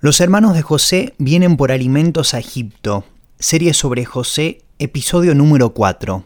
Los 0.00 0.20
hermanos 0.20 0.54
de 0.54 0.62
José 0.62 1.14
vienen 1.18 1.56
por 1.56 1.72
alimentos 1.72 2.32
a 2.32 2.38
Egipto. 2.38 3.04
Serie 3.40 3.74
sobre 3.74 4.04
José, 4.04 4.62
episodio 4.78 5.34
número 5.34 5.74
4. 5.74 6.24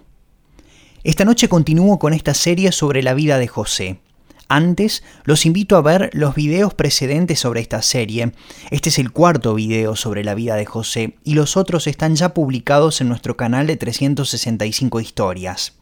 Esta 1.05 1.25
noche 1.25 1.49
continúo 1.49 1.99
con 1.99 2.13
esta 2.13 2.35
serie 2.35 2.71
sobre 2.71 3.03
la 3.03 3.15
vida 3.15 3.39
de 3.39 3.49
José. 3.49 3.99
Antes, 4.47 5.03
los 5.25 5.47
invito 5.47 5.79
a 5.79 5.81
ver 5.81 6.11
los 6.13 6.35
videos 6.35 6.75
precedentes 6.75 7.41
sobre 7.41 7.63
esta 7.63 7.81
serie. 7.81 8.35
Este 8.71 8.91
es 8.91 8.99
el 8.99 9.11
cuarto 9.11 9.55
video 9.55 9.97
sobre 9.97 10.23
la 10.23 10.35
vida 10.35 10.57
de 10.57 10.67
José 10.67 11.17
y 11.25 11.33
los 11.33 11.57
otros 11.57 11.87
están 11.87 12.15
ya 12.15 12.35
publicados 12.35 13.01
en 13.01 13.09
nuestro 13.09 13.39
canal 13.39 13.67
de 13.67 13.79
365 13.79 15.01
historias. 15.01 15.82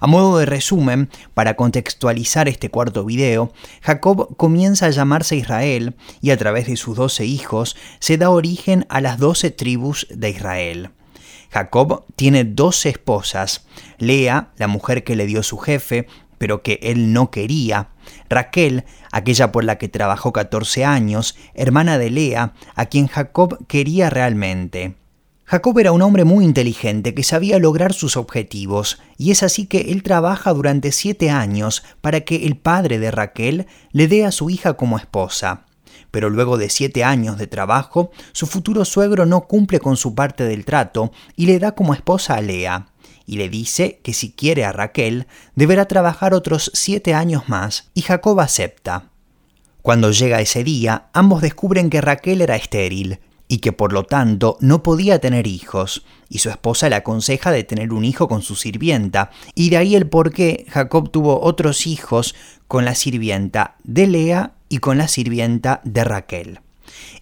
A 0.00 0.06
modo 0.06 0.38
de 0.38 0.46
resumen, 0.46 1.08
para 1.34 1.54
contextualizar 1.54 2.48
este 2.48 2.70
cuarto 2.70 3.04
video, 3.04 3.52
Jacob 3.82 4.36
comienza 4.36 4.86
a 4.86 4.90
llamarse 4.90 5.36
Israel 5.36 5.96
y 6.20 6.30
a 6.30 6.36
través 6.36 6.66
de 6.66 6.76
sus 6.76 6.96
doce 6.96 7.24
hijos 7.24 7.76
se 7.98 8.18
da 8.18 8.30
origen 8.30 8.86
a 8.88 9.00
las 9.00 9.18
doce 9.18 9.50
tribus 9.50 10.06
de 10.10 10.30
Israel. 10.30 10.90
Jacob 11.50 12.04
tiene 12.16 12.44
doce 12.44 12.90
esposas, 12.90 13.66
Lea, 13.98 14.50
la 14.56 14.66
mujer 14.66 15.04
que 15.04 15.16
le 15.16 15.26
dio 15.26 15.42
su 15.42 15.58
jefe, 15.58 16.06
pero 16.38 16.62
que 16.62 16.78
él 16.82 17.12
no 17.12 17.30
quería, 17.30 17.88
Raquel, 18.28 18.84
aquella 19.12 19.52
por 19.52 19.64
la 19.64 19.78
que 19.78 19.88
trabajó 19.88 20.32
14 20.32 20.84
años, 20.84 21.36
hermana 21.54 21.98
de 21.98 22.10
Lea, 22.10 22.52
a 22.74 22.86
quien 22.86 23.06
Jacob 23.06 23.66
quería 23.66 24.10
realmente. 24.10 24.96
Jacob 25.48 25.78
era 25.78 25.92
un 25.92 26.02
hombre 26.02 26.24
muy 26.24 26.44
inteligente 26.44 27.14
que 27.14 27.22
sabía 27.22 27.60
lograr 27.60 27.92
sus 27.92 28.16
objetivos, 28.16 28.98
y 29.16 29.30
es 29.30 29.44
así 29.44 29.66
que 29.66 29.92
él 29.92 30.02
trabaja 30.02 30.52
durante 30.52 30.90
siete 30.90 31.30
años 31.30 31.84
para 32.00 32.22
que 32.22 32.46
el 32.46 32.56
padre 32.56 32.98
de 32.98 33.12
Raquel 33.12 33.68
le 33.92 34.08
dé 34.08 34.24
a 34.24 34.32
su 34.32 34.50
hija 34.50 34.72
como 34.72 34.98
esposa. 34.98 35.64
Pero 36.10 36.30
luego 36.30 36.58
de 36.58 36.68
siete 36.68 37.04
años 37.04 37.38
de 37.38 37.46
trabajo, 37.46 38.10
su 38.32 38.48
futuro 38.48 38.84
suegro 38.84 39.24
no 39.24 39.42
cumple 39.42 39.78
con 39.78 39.96
su 39.96 40.16
parte 40.16 40.42
del 40.42 40.64
trato 40.64 41.12
y 41.36 41.46
le 41.46 41.60
da 41.60 41.76
como 41.76 41.94
esposa 41.94 42.34
a 42.34 42.40
Lea, 42.40 42.88
y 43.24 43.36
le 43.36 43.48
dice 43.48 44.00
que 44.02 44.14
si 44.14 44.32
quiere 44.32 44.64
a 44.64 44.72
Raquel, 44.72 45.28
deberá 45.54 45.86
trabajar 45.86 46.34
otros 46.34 46.72
siete 46.74 47.14
años 47.14 47.48
más, 47.48 47.92
y 47.94 48.02
Jacob 48.02 48.40
acepta. 48.40 49.10
Cuando 49.80 50.10
llega 50.10 50.40
ese 50.40 50.64
día, 50.64 51.06
ambos 51.12 51.40
descubren 51.40 51.88
que 51.88 52.00
Raquel 52.00 52.40
era 52.40 52.56
estéril, 52.56 53.20
y 53.48 53.58
que 53.58 53.72
por 53.72 53.92
lo 53.92 54.04
tanto 54.04 54.56
no 54.60 54.82
podía 54.82 55.18
tener 55.18 55.46
hijos, 55.46 56.04
y 56.28 56.38
su 56.38 56.50
esposa 56.50 56.88
le 56.88 56.96
aconseja 56.96 57.50
de 57.50 57.64
tener 57.64 57.92
un 57.92 58.04
hijo 58.04 58.28
con 58.28 58.42
su 58.42 58.56
sirvienta, 58.56 59.30
y 59.54 59.70
de 59.70 59.76
ahí 59.76 59.94
el 59.94 60.08
por 60.08 60.32
qué 60.32 60.66
Jacob 60.68 61.10
tuvo 61.10 61.40
otros 61.40 61.86
hijos 61.86 62.34
con 62.68 62.84
la 62.84 62.94
sirvienta 62.94 63.76
de 63.84 64.06
Lea 64.06 64.52
y 64.68 64.78
con 64.78 64.98
la 64.98 65.08
sirvienta 65.08 65.80
de 65.84 66.04
Raquel. 66.04 66.60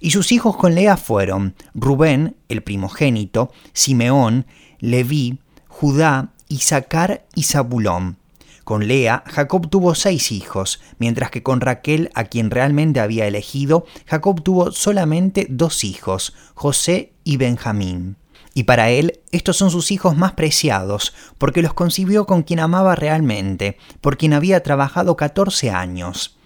Y 0.01 0.11
sus 0.11 0.33
hijos 0.33 0.57
con 0.57 0.75
Lea 0.75 0.97
fueron 0.97 1.55
Rubén, 1.75 2.37
el 2.49 2.63
primogénito, 2.63 3.53
Simeón, 3.73 4.47
Leví, 4.81 5.39
Judá, 5.69 6.31
Isaacar 6.49 7.25
y 7.35 7.45
Zabulón. 7.45 8.17
Con 8.65 8.89
Lea, 8.89 9.23
Jacob 9.27 9.69
tuvo 9.69 9.95
seis 9.95 10.33
hijos, 10.33 10.81
mientras 10.99 11.31
que 11.31 11.43
con 11.43 11.61
Raquel, 11.61 12.11
a 12.15 12.25
quien 12.25 12.51
realmente 12.51 13.01
había 13.01 13.27
elegido, 13.27 13.85
Jacob 14.07 14.43
tuvo 14.43 14.73
solamente 14.73 15.47
dos 15.51 15.85
hijos, 15.85 16.35
José 16.55 17.13
y 17.25 17.37
Benjamín. 17.37 18.17
Y 18.55 18.63
para 18.63 18.89
él, 18.89 19.21
estos 19.33 19.59
son 19.59 19.71
sus 19.71 19.91
hijos 19.91 20.17
más 20.17 20.33
preciados, 20.33 21.13
porque 21.37 21.61
los 21.61 21.75
concibió 21.75 22.25
con 22.25 22.43
quien 22.43 22.61
amaba 22.61 22.95
realmente, 22.95 23.77
por 24.01 24.17
quien 24.17 24.33
había 24.33 24.63
trabajado 24.63 25.17
14 25.17 25.71
años. 25.71 26.39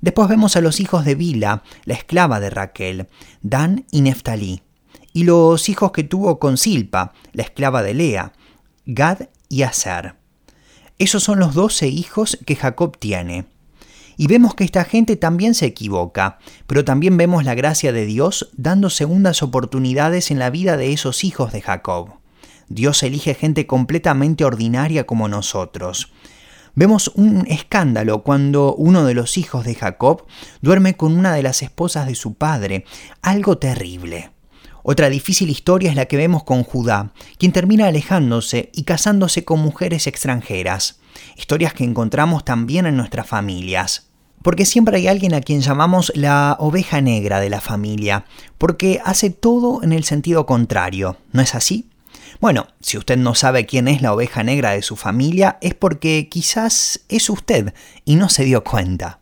Después 0.00 0.28
vemos 0.28 0.56
a 0.56 0.62
los 0.62 0.80
hijos 0.80 1.04
de 1.04 1.16
Bila, 1.16 1.64
la 1.84 1.94
esclava 1.94 2.40
de 2.40 2.48
Raquel, 2.48 3.08
Dan 3.42 3.84
y 3.90 4.00
Neftalí, 4.00 4.62
y 5.12 5.24
los 5.24 5.68
hijos 5.68 5.92
que 5.92 6.04
tuvo 6.04 6.38
con 6.38 6.56
Silpa, 6.56 7.12
la 7.32 7.42
esclava 7.42 7.82
de 7.82 7.92
Lea, 7.92 8.32
Gad 8.86 9.28
y 9.48 9.62
Aser. 9.62 10.14
Esos 10.98 11.22
son 11.22 11.38
los 11.38 11.54
doce 11.54 11.86
hijos 11.86 12.38
que 12.44 12.56
Jacob 12.56 12.98
tiene. 12.98 13.46
Y 14.16 14.26
vemos 14.26 14.56
que 14.56 14.64
esta 14.64 14.84
gente 14.84 15.14
también 15.14 15.54
se 15.54 15.66
equivoca, 15.66 16.38
pero 16.66 16.84
también 16.84 17.16
vemos 17.16 17.44
la 17.44 17.54
gracia 17.54 17.92
de 17.92 18.04
Dios 18.04 18.50
dando 18.56 18.90
segundas 18.90 19.44
oportunidades 19.44 20.32
en 20.32 20.40
la 20.40 20.50
vida 20.50 20.76
de 20.76 20.92
esos 20.92 21.22
hijos 21.22 21.52
de 21.52 21.60
Jacob. 21.60 22.14
Dios 22.68 23.00
elige 23.04 23.34
gente 23.34 23.66
completamente 23.68 24.44
ordinaria 24.44 25.06
como 25.06 25.28
nosotros. 25.28 26.12
Vemos 26.74 27.12
un 27.14 27.46
escándalo 27.46 28.24
cuando 28.24 28.74
uno 28.74 29.04
de 29.04 29.14
los 29.14 29.38
hijos 29.38 29.64
de 29.64 29.76
Jacob 29.76 30.26
duerme 30.62 30.96
con 30.96 31.16
una 31.16 31.32
de 31.32 31.44
las 31.44 31.62
esposas 31.62 32.08
de 32.08 32.16
su 32.16 32.34
padre, 32.34 32.84
algo 33.22 33.56
terrible. 33.58 34.30
Otra 34.82 35.10
difícil 35.10 35.50
historia 35.50 35.90
es 35.90 35.96
la 35.96 36.06
que 36.06 36.16
vemos 36.16 36.44
con 36.44 36.62
Judá, 36.62 37.12
quien 37.38 37.52
termina 37.52 37.86
alejándose 37.86 38.70
y 38.74 38.84
casándose 38.84 39.44
con 39.44 39.60
mujeres 39.60 40.06
extranjeras. 40.06 41.00
Historias 41.36 41.72
que 41.74 41.84
encontramos 41.84 42.44
también 42.44 42.86
en 42.86 42.96
nuestras 42.96 43.26
familias. 43.26 44.08
Porque 44.42 44.64
siempre 44.64 44.98
hay 44.98 45.08
alguien 45.08 45.34
a 45.34 45.40
quien 45.40 45.60
llamamos 45.60 46.12
la 46.14 46.56
oveja 46.60 47.00
negra 47.00 47.40
de 47.40 47.50
la 47.50 47.60
familia, 47.60 48.24
porque 48.56 49.00
hace 49.04 49.30
todo 49.30 49.82
en 49.82 49.92
el 49.92 50.04
sentido 50.04 50.46
contrario, 50.46 51.16
¿no 51.32 51.42
es 51.42 51.54
así? 51.54 51.90
Bueno, 52.40 52.68
si 52.80 52.96
usted 52.96 53.16
no 53.16 53.34
sabe 53.34 53.66
quién 53.66 53.88
es 53.88 54.00
la 54.00 54.12
oveja 54.12 54.44
negra 54.44 54.70
de 54.70 54.82
su 54.82 54.94
familia, 54.94 55.58
es 55.60 55.74
porque 55.74 56.28
quizás 56.30 57.00
es 57.08 57.28
usted 57.30 57.74
y 58.04 58.14
no 58.14 58.28
se 58.28 58.44
dio 58.44 58.62
cuenta. 58.62 59.18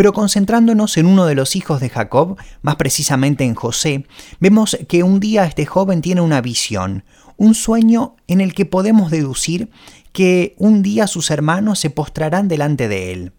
Pero 0.00 0.14
concentrándonos 0.14 0.96
en 0.96 1.04
uno 1.04 1.26
de 1.26 1.34
los 1.34 1.56
hijos 1.56 1.78
de 1.78 1.90
Jacob, 1.90 2.38
más 2.62 2.76
precisamente 2.76 3.44
en 3.44 3.54
José, 3.54 4.06
vemos 4.38 4.78
que 4.88 5.02
un 5.02 5.20
día 5.20 5.44
este 5.44 5.66
joven 5.66 6.00
tiene 6.00 6.22
una 6.22 6.40
visión, 6.40 7.04
un 7.36 7.54
sueño 7.54 8.16
en 8.26 8.40
el 8.40 8.54
que 8.54 8.64
podemos 8.64 9.10
deducir 9.10 9.68
que 10.14 10.54
un 10.56 10.80
día 10.80 11.06
sus 11.06 11.30
hermanos 11.30 11.80
se 11.80 11.90
postrarán 11.90 12.48
delante 12.48 12.88
de 12.88 13.12
él. 13.12 13.32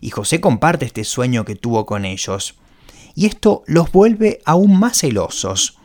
Y 0.00 0.08
José 0.08 0.40
comparte 0.40 0.86
este 0.86 1.04
sueño 1.04 1.44
que 1.44 1.56
tuvo 1.56 1.84
con 1.84 2.06
ellos. 2.06 2.54
Y 3.14 3.26
esto 3.26 3.62
los 3.66 3.92
vuelve 3.92 4.40
aún 4.46 4.80
más 4.80 5.00
celosos. 5.00 5.78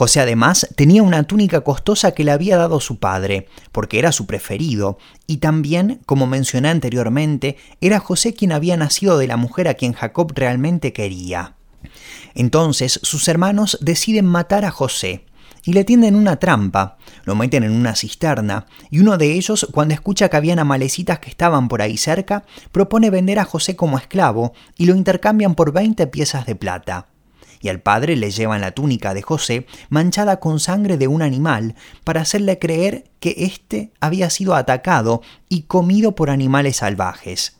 José 0.00 0.20
además 0.20 0.66
tenía 0.76 1.02
una 1.02 1.24
túnica 1.24 1.60
costosa 1.60 2.12
que 2.12 2.24
le 2.24 2.30
había 2.30 2.56
dado 2.56 2.80
su 2.80 2.98
padre, 2.98 3.48
porque 3.70 3.98
era 3.98 4.12
su 4.12 4.24
preferido, 4.24 4.96
y 5.26 5.36
también, 5.36 6.00
como 6.06 6.26
mencioné 6.26 6.70
anteriormente, 6.70 7.58
era 7.82 7.98
José 7.98 8.32
quien 8.32 8.52
había 8.52 8.78
nacido 8.78 9.18
de 9.18 9.26
la 9.26 9.36
mujer 9.36 9.68
a 9.68 9.74
quien 9.74 9.92
Jacob 9.92 10.32
realmente 10.34 10.94
quería. 10.94 11.56
Entonces 12.34 12.98
sus 13.02 13.28
hermanos 13.28 13.76
deciden 13.82 14.24
matar 14.24 14.64
a 14.64 14.70
José, 14.70 15.26
y 15.66 15.74
le 15.74 15.84
tienden 15.84 16.14
una 16.14 16.36
trampa, 16.36 16.96
lo 17.24 17.34
meten 17.34 17.62
en 17.62 17.72
una 17.72 17.94
cisterna, 17.94 18.64
y 18.90 19.00
uno 19.00 19.18
de 19.18 19.34
ellos, 19.34 19.68
cuando 19.70 19.92
escucha 19.92 20.30
que 20.30 20.36
habían 20.38 20.60
amalecitas 20.60 21.18
que 21.18 21.28
estaban 21.28 21.68
por 21.68 21.82
ahí 21.82 21.98
cerca, 21.98 22.46
propone 22.72 23.10
vender 23.10 23.38
a 23.38 23.44
José 23.44 23.76
como 23.76 23.98
esclavo, 23.98 24.54
y 24.78 24.86
lo 24.86 24.96
intercambian 24.96 25.54
por 25.54 25.74
20 25.74 26.06
piezas 26.06 26.46
de 26.46 26.56
plata 26.56 27.08
y 27.60 27.68
al 27.68 27.80
padre 27.80 28.16
le 28.16 28.30
llevan 28.30 28.62
la 28.62 28.72
túnica 28.72 29.14
de 29.14 29.22
José 29.22 29.66
manchada 29.90 30.40
con 30.40 30.58
sangre 30.58 30.96
de 30.96 31.08
un 31.08 31.22
animal 31.22 31.74
para 32.04 32.22
hacerle 32.22 32.58
creer 32.58 33.10
que 33.20 33.34
éste 33.38 33.92
había 34.00 34.30
sido 34.30 34.54
atacado 34.54 35.22
y 35.48 35.62
comido 35.62 36.14
por 36.14 36.30
animales 36.30 36.78
salvajes. 36.78 37.58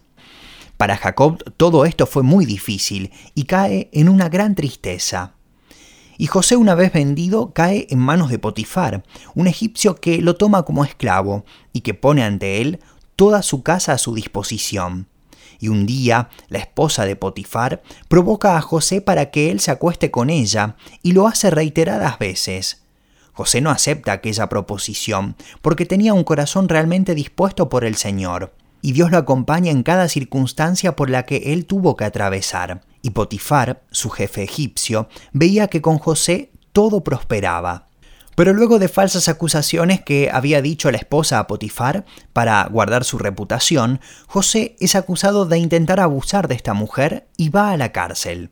Para 0.76 0.96
Jacob 0.96 1.44
todo 1.58 1.84
esto 1.84 2.06
fue 2.06 2.22
muy 2.22 2.46
difícil 2.46 3.12
y 3.34 3.44
cae 3.44 3.90
en 3.92 4.08
una 4.08 4.30
gran 4.30 4.54
tristeza. 4.54 5.34
Y 6.16 6.26
José 6.26 6.56
una 6.56 6.74
vez 6.74 6.92
vendido 6.92 7.52
cae 7.52 7.86
en 7.90 7.98
manos 7.98 8.30
de 8.30 8.38
Potifar, 8.38 9.02
un 9.34 9.46
egipcio 9.46 9.96
que 9.96 10.20
lo 10.22 10.36
toma 10.36 10.64
como 10.64 10.84
esclavo 10.84 11.44
y 11.72 11.80
que 11.80 11.94
pone 11.94 12.22
ante 12.22 12.60
él 12.60 12.80
toda 13.16 13.42
su 13.42 13.62
casa 13.62 13.92
a 13.92 13.98
su 13.98 14.14
disposición 14.14 15.09
y 15.60 15.69
un 15.69 15.87
día 15.87 16.31
la 16.48 16.59
esposa 16.59 17.04
de 17.04 17.15
Potifar 17.15 17.82
provoca 18.09 18.56
a 18.56 18.62
José 18.62 19.00
para 19.00 19.31
que 19.31 19.50
él 19.50 19.60
se 19.60 19.71
acueste 19.71 20.10
con 20.10 20.31
ella 20.31 20.76
y 21.03 21.12
lo 21.12 21.28
hace 21.28 21.51
reiteradas 21.51 22.18
veces. 22.18 22.83
José 23.33 23.60
no 23.60 23.71
acepta 23.71 24.12
aquella 24.12 24.48
proposición 24.48 25.36
porque 25.62 25.86
tenía 25.86 26.15
un 26.15 26.24
corazón 26.24 26.68
realmente 26.68 27.15
dispuesto 27.15 27.68
por 27.68 27.84
el 27.84 27.95
Señor, 27.95 28.53
y 28.83 28.92
Dios 28.92 29.10
lo 29.10 29.18
acompaña 29.18 29.71
en 29.71 29.83
cada 29.83 30.09
circunstancia 30.09 30.97
por 30.97 31.10
la 31.10 31.24
que 31.27 31.53
él 31.53 31.66
tuvo 31.66 31.97
que 31.97 32.04
atravesar. 32.04 32.83
Y 33.03 33.10
Potifar, 33.10 33.83
su 33.91 34.10
jefe 34.10 34.42
egipcio, 34.42 35.09
veía 35.33 35.68
que 35.68 35.83
con 35.83 35.98
José 35.98 36.51
todo 36.72 37.03
prosperaba. 37.04 37.90
Pero 38.41 38.54
luego 38.54 38.78
de 38.78 38.89
falsas 38.89 39.28
acusaciones 39.28 40.01
que 40.01 40.31
había 40.33 40.63
dicho 40.63 40.91
la 40.91 40.97
esposa 40.97 41.39
a 41.39 41.47
Potifar 41.47 42.07
para 42.33 42.66
guardar 42.71 43.04
su 43.04 43.19
reputación, 43.19 44.01
José 44.27 44.77
es 44.81 44.95
acusado 44.95 45.45
de 45.45 45.59
intentar 45.59 46.01
abusar 46.01 46.48
de 46.48 46.54
esta 46.54 46.72
mujer 46.72 47.27
y 47.37 47.51
va 47.51 47.71
a 47.71 47.77
la 47.77 47.92
cárcel. 47.92 48.48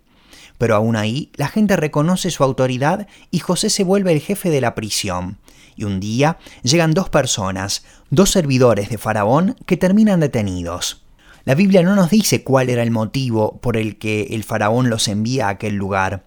Pero 0.59 0.77
aún 0.77 0.95
ahí 0.95 1.33
la 1.37 1.49
gente 1.49 1.75
reconoce 1.75 2.31
su 2.31 2.45
autoridad 2.45 3.09
y 3.31 3.39
José 3.39 3.71
se 3.71 3.83
vuelve 3.83 4.13
el 4.13 4.21
jefe 4.21 4.51
de 4.51 4.61
la 4.61 4.75
prisión. 4.75 5.39
Y 5.75 5.85
un 5.85 6.01
día 6.01 6.37
llegan 6.63 6.93
dos 6.93 7.09
personas, 7.09 7.83
dos 8.11 8.31
servidores 8.31 8.91
de 8.91 8.99
Faraón, 8.99 9.57
que 9.65 9.79
terminan 9.79 10.21
detenidos. 10.21 11.03
La 11.47 11.55
Biblia 11.55 11.83
no 11.83 11.95
nos 11.95 12.11
dice 12.11 12.45
cuál 12.45 12.69
era 12.69 12.83
el 12.83 12.91
motivo 12.91 13.59
por 13.63 13.79
el 13.79 13.97
que 13.97 14.25
el 14.33 14.45
faraón 14.45 14.91
los 14.91 15.09
envía 15.09 15.47
a 15.47 15.53
aquel 15.53 15.77
lugar. 15.77 16.25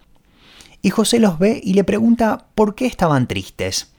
Y 0.82 0.90
José 0.90 1.20
los 1.20 1.38
ve 1.38 1.60
y 1.62 1.74
le 1.74 1.84
pregunta 1.84 2.46
por 2.54 2.74
qué 2.74 2.86
estaban 2.86 3.28
tristes. 3.28 3.92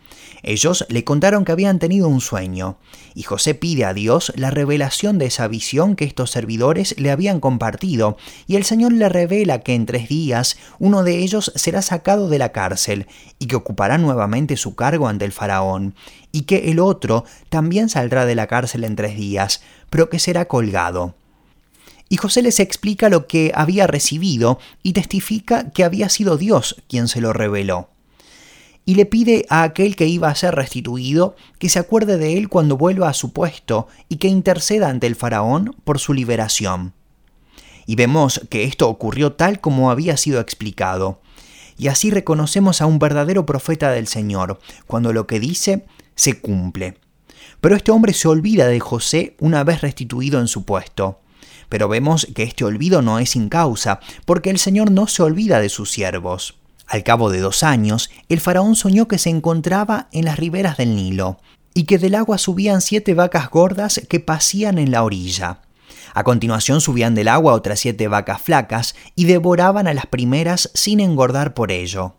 Ellos 0.44 0.86
le 0.90 1.06
contaron 1.06 1.46
que 1.46 1.54
habían 1.54 1.80
tenido 1.80 2.10
un 2.10 2.20
sueño, 2.20 2.78
y 3.16 3.24
José 3.24 3.56
pide 3.56 3.86
a 3.86 3.94
Dios 3.94 4.34
la 4.36 4.52
revelación 4.52 5.18
de 5.18 5.28
esa 5.28 5.48
visión 5.48 5.96
que 5.96 6.04
estos 6.04 6.32
servidores 6.32 6.96
le 7.00 7.12
habían 7.12 7.40
compartido, 7.40 8.18
y 8.46 8.58
el 8.58 8.66
Señor 8.66 8.92
le 8.92 9.08
revela 9.08 9.60
que 9.60 9.74
en 9.74 9.86
tres 9.86 10.10
días 10.10 10.58
uno 10.80 11.04
de 11.04 11.20
ellos 11.20 11.54
será 11.56 11.82
sacado 11.82 12.28
de 12.28 12.40
la 12.40 12.52
cárcel, 12.52 13.08
y 13.40 13.48
que 13.48 13.56
ocupará 13.56 13.98
nuevamente 13.98 14.58
su 14.58 14.76
cargo 14.76 15.08
ante 15.08 15.24
el 15.24 15.32
faraón, 15.32 15.96
y 16.34 16.42
que 16.42 16.70
el 16.72 16.80
otro 16.80 17.24
también 17.48 17.88
saldrá 17.88 18.26
de 18.26 18.36
la 18.36 18.48
cárcel 18.48 18.84
en 18.84 18.98
tres 18.98 19.16
días, 19.16 19.64
pero 19.90 20.10
que 20.10 20.20
será 20.20 20.50
colgado. 20.50 21.16
Y 22.14 22.18
José 22.18 22.44
les 22.44 22.60
explica 22.60 23.10
lo 23.10 23.26
que 23.26 23.52
había 23.56 23.88
recibido 23.88 24.60
y 24.84 24.94
testifica 24.94 25.72
que 25.72 25.84
había 25.84 26.10
sido 26.10 26.38
Dios 26.38 26.76
quien 26.88 27.08
se 27.08 27.22
lo 27.22 27.34
reveló 27.34 27.90
y 28.86 28.94
le 28.94 29.08
pide 29.08 29.48
a 29.50 29.64
aquel 29.64 29.96
que 29.96 30.06
iba 30.06 30.30
a 30.30 30.36
ser 30.36 30.54
restituido 30.54 31.36
que 31.58 31.70
se 31.70 31.80
acuerde 31.80 32.20
de 32.20 32.38
él 32.38 32.50
cuando 32.50 32.78
vuelva 32.78 33.10
a 33.10 33.16
su 33.16 33.34
puesto 33.34 33.88
y 34.10 34.18
que 34.18 34.28
interceda 34.28 34.90
ante 34.90 35.08
el 35.08 35.16
faraón 35.16 35.76
por 35.86 35.98
su 35.98 36.14
liberación. 36.14 36.94
Y 37.88 37.96
vemos 37.96 38.42
que 38.48 38.66
esto 38.66 38.90
ocurrió 38.90 39.34
tal 39.34 39.60
como 39.60 39.90
había 39.90 40.16
sido 40.16 40.40
explicado. 40.40 41.20
Y 41.80 41.88
así 41.88 42.12
reconocemos 42.12 42.80
a 42.84 42.86
un 42.86 43.00
verdadero 43.00 43.48
profeta 43.48 43.90
del 43.90 44.06
Señor, 44.06 44.60
cuando 44.86 45.14
lo 45.14 45.26
que 45.26 45.40
dice 45.40 45.88
se 46.14 46.40
cumple. 46.40 47.00
Pero 47.60 47.76
este 47.76 47.90
hombre 47.90 48.14
se 48.14 48.28
olvida 48.28 48.68
de 48.68 48.80
José 48.80 49.36
una 49.40 49.64
vez 49.64 49.82
restituido 49.82 50.40
en 50.40 50.48
su 50.48 50.64
puesto. 50.64 51.23
Pero 51.70 51.88
vemos 51.88 52.28
que 52.36 52.44
este 52.44 52.66
olvido 52.66 53.02
no 53.02 53.20
es 53.20 53.32
sin 53.32 53.50
causa, 53.50 54.00
porque 54.26 54.50
el 54.50 54.60
Señor 54.60 54.92
no 54.92 55.08
se 55.08 55.24
olvida 55.24 55.60
de 55.60 55.70
sus 55.70 55.92
siervos. 55.92 56.60
Al 56.88 57.04
cabo 57.04 57.30
de 57.30 57.40
dos 57.40 57.64
años, 57.64 58.10
el 58.30 58.40
faraón 58.40 58.76
soñó 58.76 59.08
que 59.08 59.18
se 59.18 59.30
encontraba 59.30 60.10
en 60.12 60.26
las 60.26 60.38
riberas 60.38 60.78
del 60.78 60.96
Nilo, 60.96 61.40
y 61.74 61.86
que 61.86 61.98
del 61.98 62.16
agua 62.16 62.38
subían 62.38 62.82
siete 62.82 63.14
vacas 63.14 63.50
gordas 63.50 64.02
que 64.10 64.20
pasían 64.20 64.78
en 64.78 64.92
la 64.92 65.04
orilla. 65.04 65.62
A 66.14 66.24
continuación 66.24 66.82
subían 66.82 67.16
del 67.16 67.28
agua 67.28 67.54
otras 67.54 67.80
siete 67.80 68.08
vacas 68.08 68.42
flacas 68.42 68.96
y 69.16 69.26
devoraban 69.26 69.88
a 69.88 69.94
las 69.94 70.06
primeras 70.06 70.70
sin 70.74 71.00
engordar 71.00 71.54
por 71.54 71.72
ello. 71.72 72.16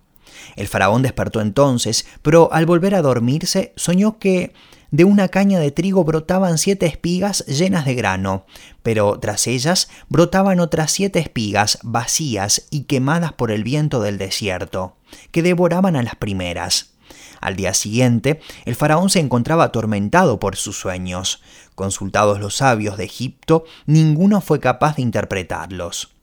El 0.57 0.67
faraón 0.67 1.03
despertó 1.03 1.41
entonces, 1.41 2.07
pero 2.23 2.53
al 2.53 2.67
volver 2.67 2.95
a 2.95 3.03
dormirse 3.03 3.73
soñó 3.77 4.19
que 4.19 4.53
de 4.95 5.03
una 5.03 5.27
caña 5.27 5.59
de 5.59 5.73
trigo 5.73 6.05
brotaban 6.05 6.57
siete 6.57 6.87
espigas 6.87 7.45
llenas 7.47 7.85
de 7.85 7.97
grano, 7.97 8.47
pero 8.85 9.19
tras 9.19 9.49
ellas 9.49 9.89
brotaban 10.09 10.61
otras 10.61 10.93
siete 10.93 11.19
espigas 11.19 11.81
vacías 11.83 12.69
y 12.71 12.85
quemadas 12.85 13.33
por 13.33 13.51
el 13.51 13.65
viento 13.65 14.01
del 14.01 14.19
desierto, 14.19 14.97
que 15.33 15.43
devoraban 15.43 15.97
a 15.97 16.03
las 16.05 16.15
primeras. 16.15 16.93
Al 17.41 17.57
día 17.57 17.75
siguiente, 17.75 18.41
el 18.67 18.77
faraón 18.77 19.11
se 19.11 19.19
encontraba 19.19 19.65
atormentado 19.65 20.39
por 20.39 20.55
sus 20.55 20.79
sueños. 20.79 21.43
Consultados 21.75 22.39
los 22.39 22.55
sabios 22.59 22.97
de 22.97 23.03
Egipto, 23.03 23.65
ninguno 23.87 24.41
fue 24.41 24.61
capaz 24.61 24.95
de 24.95 25.03
interpretarlos. 25.03 26.15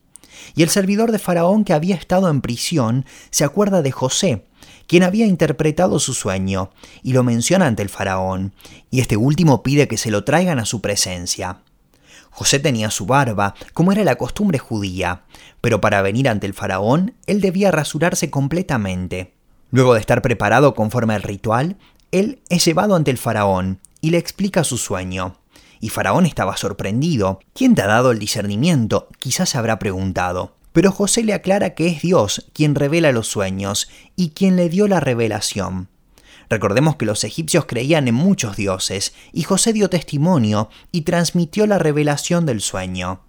Y 0.56 0.64
el 0.64 0.70
servidor 0.70 1.12
de 1.12 1.20
Faraón 1.20 1.66
que 1.66 1.74
había 1.74 1.96
estado 1.96 2.30
en 2.30 2.40
prisión 2.40 3.06
se 3.32 3.44
acuerda 3.44 3.82
de 3.82 3.92
José, 3.92 4.46
quien 4.92 5.04
había 5.04 5.26
interpretado 5.26 6.00
su 6.00 6.14
sueño, 6.14 6.70
y 7.02 7.14
lo 7.14 7.24
menciona 7.24 7.66
ante 7.66 7.82
el 7.82 7.88
faraón, 7.88 8.52
y 8.90 9.00
este 9.00 9.16
último 9.16 9.64
pide 9.64 9.88
que 9.88 9.96
se 9.96 10.12
lo 10.12 10.26
traigan 10.26 10.60
a 10.60 10.66
su 10.66 10.82
presencia. 10.82 11.60
José 12.30 12.60
tenía 12.60 12.92
su 12.92 13.06
barba, 13.06 13.56
como 13.74 13.94
era 13.94 14.04
la 14.04 14.18
costumbre 14.18 14.60
judía, 14.60 15.22
pero 15.62 15.80
para 15.80 16.02
venir 16.02 16.28
ante 16.28 16.46
el 16.46 16.54
faraón 16.54 17.14
él 17.26 17.40
debía 17.40 17.72
rasurarse 17.72 18.30
completamente. 18.30 19.34
Luego 19.70 19.94
de 19.94 20.02
estar 20.02 20.22
preparado 20.22 20.74
conforme 20.74 21.14
al 21.14 21.24
ritual, 21.24 21.78
él 22.12 22.42
es 22.50 22.66
llevado 22.66 22.98
ante 22.98 23.12
el 23.12 23.18
faraón 23.18 23.80
y 24.02 24.10
le 24.10 24.18
explica 24.18 24.66
su 24.66 24.78
sueño. 24.78 25.38
Y 25.80 25.88
Faraón 25.88 26.26
estaba 26.26 26.58
sorprendido. 26.58 27.40
¿Quién 27.54 27.76
te 27.76 27.82
ha 27.82 27.88
dado 27.88 28.12
el 28.12 28.20
discernimiento? 28.20 29.08
Quizás 29.20 29.48
se 29.48 29.58
habrá 29.58 29.80
preguntado. 29.80 30.58
Pero 30.74 30.92
José 30.92 31.24
le 31.24 31.34
aclara 31.34 31.72
que 31.72 31.88
es 31.88 32.02
Dios 32.02 32.50
quien 32.54 32.76
revela 32.76 33.12
los 33.12 33.28
sueños 33.28 33.90
y 34.16 34.30
quien 34.30 34.56
le 34.56 34.70
dio 34.70 34.88
la 34.88 35.00
revelación. 35.00 35.90
Recordemos 36.50 36.98
que 36.98 37.06
los 37.06 37.24
egipcios 37.24 37.66
creían 37.66 38.10
en 38.10 38.16
muchos 38.16 38.58
dioses, 38.58 39.14
y 39.32 39.44
José 39.44 39.72
dio 39.72 39.90
testimonio 39.90 40.70
y 40.92 41.02
transmitió 41.04 41.66
la 41.66 41.78
revelación 41.78 42.46
del 42.46 42.60
sueño. 42.60 43.22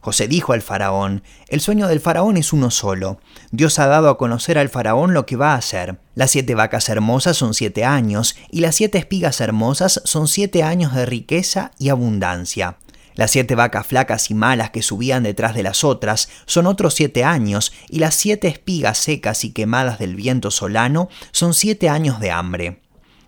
José 0.00 0.28
dijo 0.28 0.52
al 0.52 0.62
faraón, 0.62 1.22
el 1.48 1.60
sueño 1.60 1.88
del 1.88 2.00
faraón 2.00 2.36
es 2.36 2.52
uno 2.52 2.70
solo. 2.70 3.20
Dios 3.50 3.78
ha 3.78 3.86
dado 3.86 4.08
a 4.08 4.16
conocer 4.16 4.56
al 4.56 4.68
faraón 4.68 5.12
lo 5.12 5.26
que 5.26 5.36
va 5.36 5.52
a 5.52 5.58
hacer. 5.58 5.98
Las 6.14 6.30
siete 6.30 6.54
vacas 6.54 6.88
hermosas 6.88 7.36
son 7.36 7.52
siete 7.52 7.84
años, 7.84 8.36
y 8.50 8.60
las 8.60 8.76
siete 8.76 8.96
espigas 8.96 9.40
hermosas 9.40 10.00
son 10.04 10.28
siete 10.28 10.62
años 10.62 10.94
de 10.94 11.04
riqueza 11.04 11.72
y 11.78 11.90
abundancia. 11.90 12.78
Las 13.18 13.32
siete 13.32 13.56
vacas 13.56 13.84
flacas 13.84 14.30
y 14.30 14.34
malas 14.34 14.70
que 14.70 14.80
subían 14.80 15.24
detrás 15.24 15.52
de 15.52 15.64
las 15.64 15.82
otras 15.82 16.28
son 16.46 16.68
otros 16.68 16.94
siete 16.94 17.24
años, 17.24 17.72
y 17.88 17.98
las 17.98 18.14
siete 18.14 18.46
espigas 18.46 18.96
secas 18.96 19.42
y 19.42 19.50
quemadas 19.50 19.98
del 19.98 20.14
viento 20.14 20.52
solano 20.52 21.08
son 21.32 21.52
siete 21.52 21.88
años 21.88 22.20
de 22.20 22.30
hambre. 22.30 22.80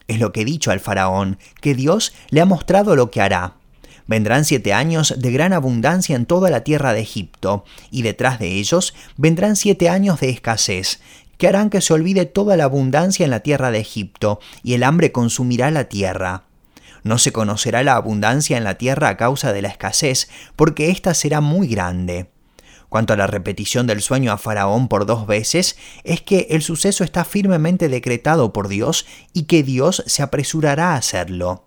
Es 0.06 0.20
lo 0.20 0.30
que 0.30 0.42
he 0.42 0.44
dicho 0.44 0.70
al 0.70 0.78
faraón, 0.78 1.38
que 1.60 1.74
Dios 1.74 2.12
le 2.28 2.40
ha 2.40 2.44
mostrado 2.44 2.94
lo 2.94 3.10
que 3.10 3.20
hará. 3.20 3.56
Vendrán 4.06 4.44
siete 4.44 4.72
años 4.72 5.12
de 5.18 5.32
gran 5.32 5.52
abundancia 5.52 6.14
en 6.14 6.24
toda 6.24 6.50
la 6.50 6.62
tierra 6.62 6.92
de 6.92 7.00
Egipto, 7.00 7.64
y 7.90 8.02
detrás 8.02 8.38
de 8.38 8.46
ellos 8.60 8.94
vendrán 9.16 9.56
siete 9.56 9.88
años 9.88 10.20
de 10.20 10.30
escasez, 10.30 11.00
que 11.36 11.48
harán 11.48 11.68
que 11.68 11.80
se 11.80 11.92
olvide 11.92 12.26
toda 12.26 12.56
la 12.56 12.62
abundancia 12.62 13.24
en 13.24 13.30
la 13.32 13.40
tierra 13.40 13.72
de 13.72 13.80
Egipto, 13.80 14.38
y 14.62 14.74
el 14.74 14.84
hambre 14.84 15.10
consumirá 15.10 15.72
la 15.72 15.88
tierra. 15.88 16.44
No 17.02 17.18
se 17.18 17.32
conocerá 17.32 17.82
la 17.82 17.94
abundancia 17.94 18.56
en 18.56 18.64
la 18.64 18.74
tierra 18.74 19.08
a 19.08 19.16
causa 19.16 19.52
de 19.52 19.62
la 19.62 19.68
escasez, 19.68 20.28
porque 20.56 20.90
ésta 20.90 21.14
será 21.14 21.40
muy 21.40 21.68
grande. 21.68 22.30
Cuanto 22.88 23.12
a 23.12 23.16
la 23.16 23.28
repetición 23.28 23.86
del 23.86 24.02
sueño 24.02 24.32
a 24.32 24.38
Faraón 24.38 24.88
por 24.88 25.06
dos 25.06 25.26
veces, 25.26 25.76
es 26.02 26.22
que 26.22 26.48
el 26.50 26.62
suceso 26.62 27.04
está 27.04 27.24
firmemente 27.24 27.88
decretado 27.88 28.52
por 28.52 28.66
Dios 28.66 29.06
y 29.32 29.44
que 29.44 29.62
Dios 29.62 30.02
se 30.06 30.22
apresurará 30.22 30.92
a 30.92 30.96
hacerlo. 30.96 31.66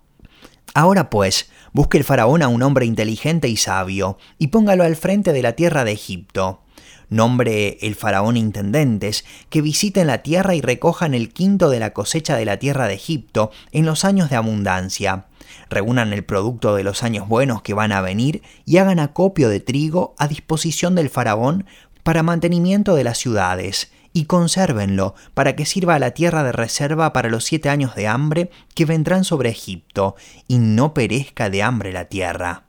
Ahora 0.74 1.08
pues, 1.08 1.50
busque 1.72 1.96
el 1.98 2.04
faraón 2.04 2.42
a 2.42 2.48
un 2.48 2.62
hombre 2.62 2.84
inteligente 2.84 3.48
y 3.48 3.56
sabio, 3.56 4.18
y 4.38 4.48
póngalo 4.48 4.82
al 4.82 4.96
frente 4.96 5.32
de 5.32 5.40
la 5.40 5.52
tierra 5.52 5.84
de 5.84 5.92
Egipto. 5.92 6.63
Nombre 7.08 7.78
el 7.80 7.94
faraón 7.94 8.36
intendentes, 8.36 9.24
que 9.50 9.62
visiten 9.62 10.06
la 10.06 10.22
tierra 10.22 10.54
y 10.54 10.60
recojan 10.60 11.14
el 11.14 11.32
quinto 11.32 11.70
de 11.70 11.80
la 11.80 11.92
cosecha 11.92 12.36
de 12.36 12.44
la 12.44 12.58
tierra 12.58 12.88
de 12.88 12.94
Egipto 12.94 13.50
en 13.72 13.86
los 13.86 14.04
años 14.04 14.30
de 14.30 14.36
abundancia. 14.36 15.26
Reúnan 15.70 16.12
el 16.12 16.24
producto 16.24 16.74
de 16.74 16.84
los 16.84 17.02
años 17.02 17.28
buenos 17.28 17.62
que 17.62 17.74
van 17.74 17.92
a 17.92 18.00
venir 18.00 18.42
y 18.64 18.78
hagan 18.78 18.98
acopio 18.98 19.48
de 19.48 19.60
trigo 19.60 20.14
a 20.18 20.28
disposición 20.28 20.94
del 20.94 21.10
faraón 21.10 21.66
para 22.02 22.22
mantenimiento 22.22 22.94
de 22.94 23.04
las 23.04 23.18
ciudades, 23.18 23.90
y 24.12 24.26
consérvenlo 24.26 25.14
para 25.34 25.56
que 25.56 25.66
sirva 25.66 25.96
a 25.96 25.98
la 25.98 26.12
tierra 26.12 26.44
de 26.44 26.52
reserva 26.52 27.12
para 27.12 27.28
los 27.28 27.44
siete 27.44 27.68
años 27.68 27.94
de 27.96 28.06
hambre 28.06 28.50
que 28.74 28.84
vendrán 28.84 29.24
sobre 29.24 29.50
Egipto, 29.50 30.14
y 30.46 30.58
no 30.58 30.94
perezca 30.94 31.50
de 31.50 31.62
hambre 31.62 31.92
la 31.92 32.04
tierra. 32.04 32.63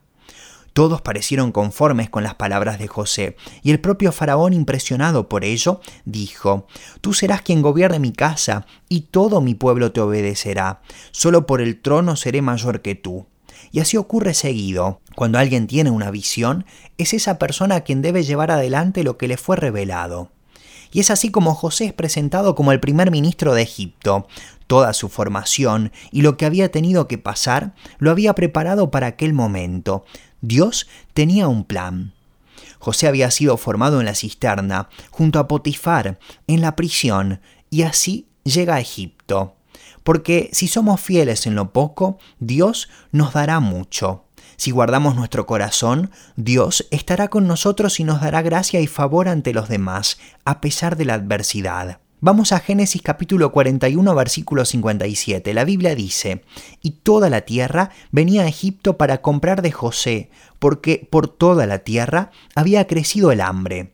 Todos 0.76 1.00
parecieron 1.00 1.52
conformes 1.52 2.10
con 2.10 2.22
las 2.22 2.34
palabras 2.34 2.78
de 2.78 2.86
José, 2.86 3.34
y 3.62 3.70
el 3.70 3.80
propio 3.80 4.12
faraón, 4.12 4.52
impresionado 4.52 5.26
por 5.26 5.42
ello, 5.42 5.80
dijo, 6.04 6.66
Tú 7.00 7.14
serás 7.14 7.40
quien 7.40 7.62
gobierne 7.62 7.98
mi 7.98 8.12
casa, 8.12 8.66
y 8.86 9.06
todo 9.10 9.40
mi 9.40 9.54
pueblo 9.54 9.92
te 9.92 10.02
obedecerá, 10.02 10.82
solo 11.12 11.46
por 11.46 11.62
el 11.62 11.80
trono 11.80 12.14
seré 12.14 12.42
mayor 12.42 12.82
que 12.82 12.94
tú. 12.94 13.24
Y 13.72 13.80
así 13.80 13.96
ocurre 13.96 14.34
seguido. 14.34 15.00
Cuando 15.14 15.38
alguien 15.38 15.66
tiene 15.66 15.90
una 15.90 16.10
visión, 16.10 16.66
es 16.98 17.14
esa 17.14 17.38
persona 17.38 17.80
quien 17.80 18.02
debe 18.02 18.22
llevar 18.22 18.50
adelante 18.50 19.02
lo 19.02 19.16
que 19.16 19.28
le 19.28 19.38
fue 19.38 19.56
revelado. 19.56 20.30
Y 20.92 21.00
es 21.00 21.10
así 21.10 21.30
como 21.30 21.54
José 21.54 21.86
es 21.86 21.92
presentado 21.94 22.54
como 22.54 22.72
el 22.72 22.80
primer 22.80 23.10
ministro 23.10 23.54
de 23.54 23.62
Egipto. 23.62 24.28
Toda 24.66 24.92
su 24.92 25.08
formación 25.08 25.92
y 26.10 26.22
lo 26.22 26.36
que 26.36 26.44
había 26.44 26.70
tenido 26.70 27.08
que 27.08 27.18
pasar 27.18 27.74
lo 27.98 28.10
había 28.10 28.34
preparado 28.34 28.90
para 28.90 29.06
aquel 29.06 29.32
momento. 29.32 30.04
Dios 30.46 30.86
tenía 31.12 31.48
un 31.48 31.64
plan. 31.64 32.12
José 32.78 33.08
había 33.08 33.32
sido 33.32 33.56
formado 33.56 33.98
en 33.98 34.06
la 34.06 34.14
cisterna, 34.14 34.88
junto 35.10 35.40
a 35.40 35.48
Potifar, 35.48 36.20
en 36.46 36.60
la 36.60 36.76
prisión, 36.76 37.40
y 37.68 37.82
así 37.82 38.28
llega 38.44 38.76
a 38.76 38.80
Egipto. 38.80 39.56
Porque 40.04 40.48
si 40.52 40.68
somos 40.68 41.00
fieles 41.00 41.46
en 41.46 41.56
lo 41.56 41.72
poco, 41.72 42.18
Dios 42.38 42.88
nos 43.10 43.32
dará 43.32 43.58
mucho. 43.58 44.22
Si 44.56 44.70
guardamos 44.70 45.16
nuestro 45.16 45.46
corazón, 45.46 46.12
Dios 46.36 46.86
estará 46.92 47.26
con 47.26 47.48
nosotros 47.48 47.98
y 47.98 48.04
nos 48.04 48.20
dará 48.20 48.40
gracia 48.42 48.80
y 48.80 48.86
favor 48.86 49.28
ante 49.28 49.52
los 49.52 49.68
demás, 49.68 50.18
a 50.44 50.60
pesar 50.60 50.96
de 50.96 51.06
la 51.06 51.14
adversidad. 51.14 51.98
Vamos 52.20 52.52
a 52.52 52.60
Génesis 52.60 53.02
capítulo 53.02 53.52
41 53.52 54.14
versículo 54.14 54.64
57. 54.64 55.52
La 55.52 55.66
Biblia 55.66 55.94
dice, 55.94 56.42
y 56.80 56.92
toda 56.92 57.28
la 57.28 57.42
tierra 57.42 57.90
venía 58.10 58.44
a 58.44 58.48
Egipto 58.48 58.96
para 58.96 59.20
comprar 59.20 59.60
de 59.60 59.70
José, 59.70 60.30
porque 60.58 61.06
por 61.10 61.28
toda 61.28 61.66
la 61.66 61.80
tierra 61.80 62.30
había 62.54 62.86
crecido 62.86 63.32
el 63.32 63.42
hambre. 63.42 63.92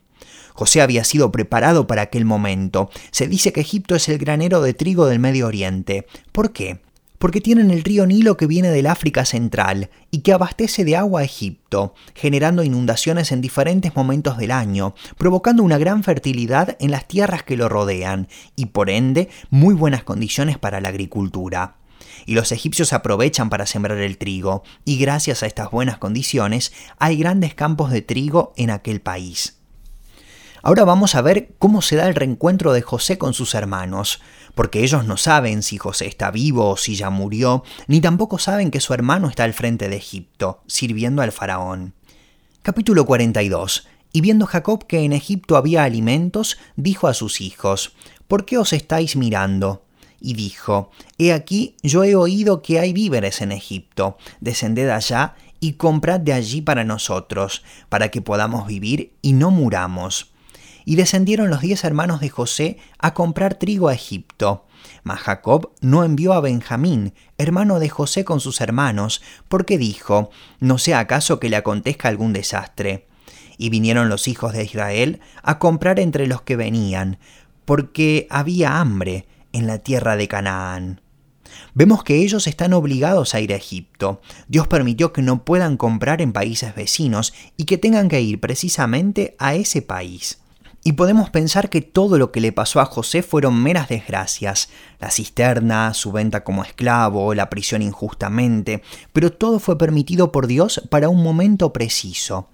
José 0.55 0.83
había 0.83 1.02
sido 1.02 1.33
preparado 1.33 1.88
para 1.88 2.02
aquel 2.02 2.25
momento. 2.25 2.91
Se 3.11 3.26
dice 3.26 3.52
que 3.52 3.62
Egipto 3.62 3.97
es 3.97 4.09
el 4.09 4.19
granero 4.19 4.62
de 4.62 4.73
trigo 4.73 5.07
del 5.07 5.19
Medio 5.19 5.49
Oriente. 5.49 6.07
¿Por 6.31 6.52
qué? 6.52 6.79
Porque 7.23 7.41
tienen 7.41 7.71
el 7.71 7.85
río 7.85 8.05
Nilo 8.05 8.37
que 8.37 8.49
viene 8.49 8.71
del 8.71 8.88
África 8.88 9.25
Central 9.25 9.91
y 10.11 10.23
que 10.23 10.33
abastece 10.33 10.85
de 10.85 10.97
agua 10.97 11.21
a 11.21 11.25
Egipto, 11.25 11.95
generando 12.17 12.64
inundaciones 12.64 13.31
en 13.31 13.41
diferentes 13.41 13.95
momentos 13.95 14.38
del 14.38 14.50
año, 14.50 14.97
provocando 15.19 15.62
una 15.62 15.79
gran 15.79 16.02
fertilidad 16.02 16.76
en 16.81 16.91
las 16.91 17.07
tierras 17.07 17.45
que 17.45 17.57
lo 17.57 17.69
rodean 17.69 18.26
y 18.57 18.67
por 18.67 18.91
ende 18.91 19.29
muy 19.50 19.73
buenas 19.73 20.02
condiciones 20.02 20.59
para 20.59 20.81
la 20.81 20.88
agricultura. 20.88 21.76
Y 22.26 22.35
los 22.35 22.50
egipcios 22.50 22.93
aprovechan 22.93 23.50
para 23.50 23.67
sembrar 23.67 23.99
el 23.99 24.19
trigo, 24.19 24.64
y 24.85 24.99
gracias 24.99 25.45
a 25.45 25.47
estas 25.47 25.71
buenas 25.71 25.99
condiciones 25.99 26.73
hay 26.99 27.19
grandes 27.19 27.55
campos 27.55 27.93
de 27.93 28.02
trigo 28.02 28.52
en 28.57 28.71
aquel 28.71 29.00
país. 29.00 29.62
Ahora 30.64 30.85
vamos 30.85 31.17
a 31.17 31.23
ver 31.23 31.55
cómo 31.59 31.83
se 31.83 31.97
da 31.97 32.07
el 32.07 32.14
reencuentro 32.14 32.73
de 32.73 32.83
José 32.83 33.19
con 33.19 33.35
sus 33.35 33.57
hermanos, 33.57 34.21
porque 34.54 34.82
ellos 34.82 35.04
no 35.06 35.16
saben 35.16 35.62
si 35.62 35.78
José 35.78 36.06
está 36.06 36.30
vivo 36.30 36.71
o 36.71 36.76
si 36.76 36.94
ya 36.94 37.11
murió, 37.11 37.64
ni 37.87 38.00
tampoco 38.00 38.38
saben 38.38 38.71
que 38.71 38.80
su 38.80 38.94
hermano 38.94 39.28
está 39.28 39.44
al 39.44 39.54
frente 39.54 39.88
de 39.88 39.97
Egipto, 39.97 40.62
sirviendo 40.66 41.23
al 41.23 41.32
faraón. 41.32 41.94
Capítulo 42.62 43.06
42. 43.06 43.87
Y 44.12 44.21
viendo 44.21 44.47
Jacob 44.47 44.87
que 44.87 45.00
en 45.00 45.12
Egipto 45.12 45.56
había 45.56 45.85
alimentos, 45.85 46.59
dijo 46.76 47.09
a 47.09 47.14
sus 47.14 47.40
hijos, 47.40 47.94
¿Por 48.28 48.44
qué 48.44 48.59
os 48.59 48.73
estáis 48.73 49.16
mirando? 49.16 49.85
Y 50.21 50.35
dijo, 50.35 50.90
He 51.18 51.32
aquí, 51.32 51.76
yo 51.82 52.04
he 52.04 52.14
oído 52.14 52.62
que 52.62 52.78
hay 52.78 52.92
víveres 52.92 53.40
en 53.40 53.52
Egipto, 53.52 54.18
descended 54.40 54.90
allá 54.90 55.35
y 55.61 55.75
comprad 55.75 56.21
de 56.21 56.32
allí 56.32 56.61
para 56.61 56.85
nosotros, 56.85 57.62
para 57.88 58.11
que 58.11 58.21
podamos 58.21 58.66
vivir 58.66 59.12
y 59.23 59.32
no 59.32 59.50
muramos 59.50 60.31
y 60.84 60.96
descendieron 60.96 61.50
los 61.50 61.60
diez 61.60 61.84
hermanos 61.84 62.20
de 62.20 62.28
José 62.28 62.78
a 62.98 63.14
comprar 63.14 63.54
trigo 63.54 63.88
a 63.88 63.94
Egipto. 63.94 64.66
Mas 65.02 65.20
Jacob 65.20 65.72
no 65.80 66.04
envió 66.04 66.32
a 66.32 66.40
Benjamín, 66.40 67.14
hermano 67.38 67.78
de 67.78 67.88
José 67.88 68.24
con 68.24 68.40
sus 68.40 68.60
hermanos, 68.60 69.22
porque 69.48 69.78
dijo, 69.78 70.30
no 70.60 70.78
sea 70.78 71.00
acaso 71.00 71.40
que 71.40 71.48
le 71.48 71.56
acontezca 71.56 72.08
algún 72.08 72.32
desastre. 72.32 73.06
Y 73.58 73.70
vinieron 73.70 74.08
los 74.08 74.28
hijos 74.28 74.52
de 74.52 74.64
Israel 74.64 75.20
a 75.42 75.58
comprar 75.58 76.00
entre 76.00 76.26
los 76.26 76.42
que 76.42 76.56
venían, 76.56 77.18
porque 77.64 78.26
había 78.30 78.80
hambre 78.80 79.26
en 79.52 79.66
la 79.66 79.78
tierra 79.78 80.16
de 80.16 80.28
Canaán. 80.28 81.00
Vemos 81.74 82.02
que 82.02 82.16
ellos 82.16 82.46
están 82.46 82.72
obligados 82.72 83.34
a 83.34 83.40
ir 83.40 83.52
a 83.52 83.56
Egipto. 83.56 84.20
Dios 84.48 84.68
permitió 84.68 85.12
que 85.12 85.22
no 85.22 85.44
puedan 85.44 85.76
comprar 85.76 86.22
en 86.22 86.32
países 86.32 86.74
vecinos 86.74 87.34
y 87.56 87.64
que 87.64 87.78
tengan 87.78 88.08
que 88.08 88.20
ir 88.20 88.40
precisamente 88.40 89.36
a 89.38 89.54
ese 89.54 89.82
país. 89.82 90.41
Y 90.84 90.92
podemos 90.92 91.30
pensar 91.30 91.70
que 91.70 91.80
todo 91.80 92.18
lo 92.18 92.32
que 92.32 92.40
le 92.40 92.50
pasó 92.50 92.80
a 92.80 92.86
José 92.86 93.22
fueron 93.22 93.62
meras 93.62 93.88
desgracias, 93.88 94.68
la 94.98 95.10
cisterna, 95.10 95.94
su 95.94 96.10
venta 96.10 96.42
como 96.42 96.64
esclavo, 96.64 97.34
la 97.34 97.50
prisión 97.50 97.82
injustamente, 97.82 98.82
pero 99.12 99.32
todo 99.32 99.60
fue 99.60 99.78
permitido 99.78 100.32
por 100.32 100.48
Dios 100.48 100.82
para 100.90 101.08
un 101.08 101.22
momento 101.22 101.72
preciso. 101.72 102.48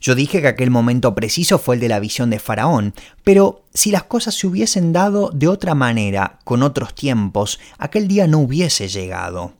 Yo 0.00 0.14
dije 0.14 0.40
que 0.40 0.48
aquel 0.48 0.70
momento 0.70 1.14
preciso 1.14 1.58
fue 1.58 1.74
el 1.74 1.80
de 1.80 1.88
la 1.88 2.00
visión 2.00 2.30
de 2.30 2.38
Faraón, 2.38 2.94
pero 3.24 3.64
si 3.74 3.90
las 3.90 4.04
cosas 4.04 4.34
se 4.34 4.46
hubiesen 4.46 4.92
dado 4.92 5.30
de 5.30 5.48
otra 5.48 5.74
manera, 5.74 6.38
con 6.44 6.62
otros 6.62 6.94
tiempos, 6.94 7.58
aquel 7.78 8.08
día 8.08 8.26
no 8.26 8.38
hubiese 8.38 8.88
llegado. 8.88 9.52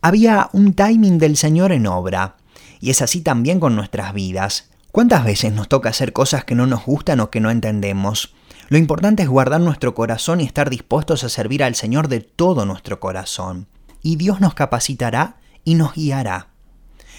Había 0.00 0.48
un 0.52 0.74
timing 0.74 1.18
del 1.18 1.36
Señor 1.36 1.72
en 1.72 1.86
obra, 1.86 2.36
y 2.80 2.90
es 2.90 3.02
así 3.02 3.20
también 3.20 3.60
con 3.60 3.74
nuestras 3.74 4.14
vidas. 4.14 4.70
¿Cuántas 4.90 5.22
veces 5.22 5.52
nos 5.52 5.68
toca 5.68 5.90
hacer 5.90 6.14
cosas 6.14 6.44
que 6.44 6.54
no 6.54 6.66
nos 6.66 6.86
gustan 6.86 7.20
o 7.20 7.30
que 7.30 7.40
no 7.40 7.50
entendemos? 7.50 8.34
Lo 8.70 8.78
importante 8.78 9.22
es 9.22 9.28
guardar 9.28 9.60
nuestro 9.60 9.94
corazón 9.94 10.40
y 10.40 10.44
estar 10.44 10.70
dispuestos 10.70 11.24
a 11.24 11.28
servir 11.28 11.62
al 11.62 11.74
Señor 11.74 12.08
de 12.08 12.20
todo 12.20 12.64
nuestro 12.64 12.98
corazón. 12.98 13.68
Y 14.02 14.16
Dios 14.16 14.40
nos 14.40 14.54
capacitará 14.54 15.36
y 15.62 15.74
nos 15.74 15.92
guiará. 15.94 16.48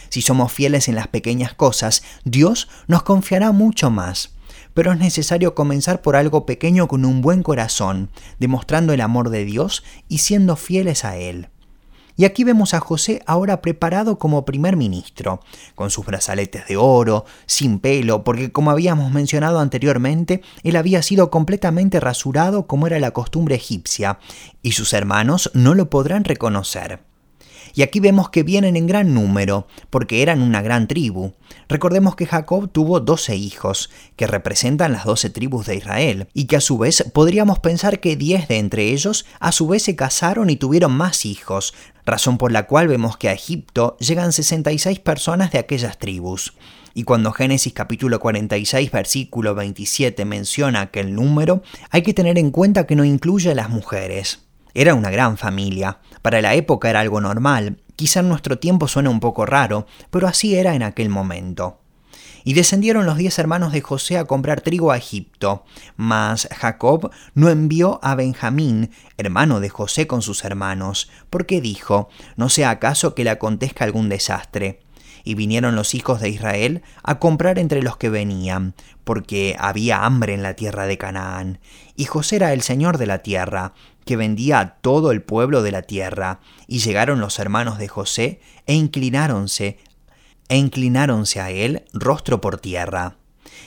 Si 0.10 0.24
somos 0.24 0.52
fieles 0.52 0.88
en 0.88 0.96
las 0.96 1.08
pequeñas 1.08 1.54
cosas, 1.54 2.02
Dios 2.24 2.70
nos 2.88 3.04
confiará 3.04 3.52
mucho 3.52 3.92
más. 3.92 4.34
Pero 4.74 4.92
es 4.92 5.00
necesario 5.00 5.54
comenzar 5.54 6.02
por 6.02 6.16
algo 6.16 6.48
pequeño 6.48 6.88
con 6.88 7.06
un 7.06 7.22
buen 7.22 7.44
corazón, 7.44 8.10
demostrando 8.40 8.94
el 8.94 9.02
amor 9.02 9.30
de 9.30 9.46
Dios 9.46 9.84
y 10.08 10.20
siendo 10.20 10.56
fieles 10.56 11.06
a 11.06 11.18
Él. 11.18 11.50
Y 12.20 12.26
aquí 12.26 12.44
vemos 12.44 12.74
a 12.74 12.82
José 12.82 13.22
ahora 13.28 13.62
preparado 13.62 14.20
como 14.20 14.44
primer 14.44 14.76
ministro, 14.76 15.40
con 15.74 15.90
sus 15.90 16.06
brazaletes 16.06 16.68
de 16.68 16.76
oro, 16.76 17.24
sin 17.46 17.80
pelo, 17.80 18.26
porque 18.26 18.52
como 18.52 18.72
habíamos 18.72 19.14
mencionado 19.14 19.62
anteriormente, 19.62 20.42
él 20.64 20.76
había 20.76 21.02
sido 21.02 21.32
completamente 21.32 22.02
rasurado 22.02 22.68
como 22.68 22.88
era 22.88 23.00
la 23.00 23.12
costumbre 23.12 23.56
egipcia, 23.56 24.20
y 24.62 24.74
sus 24.74 24.92
hermanos 24.92 25.50
no 25.54 25.76
lo 25.76 25.90
podrán 25.90 26.26
reconocer. 26.26 27.09
Y 27.74 27.82
aquí 27.82 28.00
vemos 28.00 28.30
que 28.30 28.44
vienen 28.44 28.76
en 28.76 28.88
gran 28.88 29.14
número, 29.14 29.68
porque 29.90 30.22
eran 30.22 30.42
una 30.42 30.62
gran 30.62 30.88
tribu. 30.88 31.34
Recordemos 31.68 32.16
que 32.16 32.26
Jacob 32.26 32.70
tuvo 32.72 33.00
doce 33.00 33.36
hijos, 33.36 33.90
que 34.16 34.28
representan 34.28 34.92
las 34.92 35.06
doce 35.06 35.30
tribus 35.30 35.66
de 35.66 35.76
Israel, 35.76 36.28
y 36.34 36.46
que 36.46 36.58
a 36.58 36.62
su 36.62 36.78
vez 36.78 37.04
podríamos 37.14 37.60
pensar 37.60 38.00
que 38.00 38.16
diez 38.16 38.48
de 38.48 38.58
entre 38.58 38.90
ellos 38.92 39.26
a 39.40 39.52
su 39.52 39.68
vez 39.68 39.84
se 39.84 39.96
casaron 39.96 40.50
y 40.50 40.56
tuvieron 40.56 40.92
más 40.92 41.26
hijos, 41.26 41.74
razón 42.06 42.38
por 42.38 42.52
la 42.52 42.68
cual 42.68 42.88
vemos 42.88 43.18
que 43.18 43.30
a 43.30 43.34
Egipto 43.34 43.98
llegan 44.00 44.32
66 44.32 45.00
personas 45.00 45.52
de 45.52 45.60
aquellas 45.60 45.98
tribus. 45.98 46.54
Y 46.94 47.04
cuando 47.04 47.32
Génesis 47.32 47.74
capítulo 47.74 48.20
46 48.20 48.92
versículo 48.92 49.56
27 49.56 50.26
menciona 50.26 50.82
aquel 50.82 51.14
número, 51.14 51.62
hay 51.92 52.02
que 52.02 52.14
tener 52.14 52.38
en 52.38 52.52
cuenta 52.52 52.88
que 52.88 52.96
no 52.96 53.06
incluye 53.06 53.52
a 53.52 53.56
las 53.56 53.70
mujeres. 53.70 54.49
Era 54.74 54.94
una 54.94 55.10
gran 55.10 55.38
familia, 55.38 56.00
para 56.22 56.42
la 56.42 56.54
época 56.56 56.90
era 56.90 57.00
algo 57.00 57.22
normal, 57.22 57.82
quizá 57.96 58.22
en 58.22 58.30
nuestro 58.30 58.60
tiempo 58.60 58.88
suena 58.88 59.10
un 59.10 59.20
poco 59.20 59.46
raro, 59.46 59.88
pero 60.10 60.28
así 60.28 60.56
era 60.56 60.76
en 60.76 60.84
aquel 60.84 61.10
momento. 61.10 61.80
Y 62.44 62.54
descendieron 62.54 63.06
los 63.06 63.18
diez 63.18 63.38
hermanos 63.40 63.74
de 63.74 63.82
José 63.82 64.18
a 64.18 64.26
comprar 64.26 64.62
trigo 64.62 64.92
a 64.92 64.98
Egipto, 64.98 65.66
mas 65.98 66.48
Jacob 66.56 67.12
no 67.34 67.50
envió 67.50 68.00
a 68.02 68.16
Benjamín, 68.16 68.92
hermano 69.18 69.60
de 69.60 69.70
José, 69.70 70.08
con 70.08 70.22
sus 70.22 70.46
hermanos, 70.46 71.10
porque 71.30 71.62
dijo, 71.62 72.10
no 72.38 72.50
sea 72.50 72.70
acaso 72.70 73.14
que 73.16 73.24
le 73.24 73.30
acontezca 73.30 73.84
algún 73.84 74.10
desastre. 74.10 74.80
Y 75.26 75.36
vinieron 75.36 75.76
los 75.76 75.94
hijos 75.94 76.22
de 76.22 76.30
Israel 76.30 76.82
a 77.04 77.20
comprar 77.20 77.60
entre 77.60 77.84
los 77.84 77.98
que 77.98 78.10
venían, 78.10 78.74
porque 79.04 79.58
había 79.60 80.06
hambre 80.06 80.34
en 80.34 80.42
la 80.42 80.56
tierra 80.56 80.88
de 80.88 80.98
Canaán. 80.98 81.60
Y 81.98 82.06
José 82.06 82.38
era 82.38 82.54
el 82.54 82.62
señor 82.62 82.98
de 82.98 83.06
la 83.06 83.20
tierra, 83.20 83.74
que 84.10 84.18
vendía 84.18 84.60
a 84.60 84.70
todo 84.78 85.12
el 85.12 85.22
pueblo 85.22 85.62
de 85.62 85.72
la 85.72 85.84
tierra. 85.84 86.40
Y 86.66 86.80
llegaron 86.80 87.20
los 87.20 87.38
hermanos 87.38 87.78
de 87.78 87.88
José 87.88 88.40
e 88.66 88.74
inclináronse 88.74 89.78
e 90.48 90.58
inclináronse 90.58 91.40
a 91.40 91.52
él 91.52 91.84
rostro 91.94 92.42
por 92.42 92.60
tierra. 92.60 93.19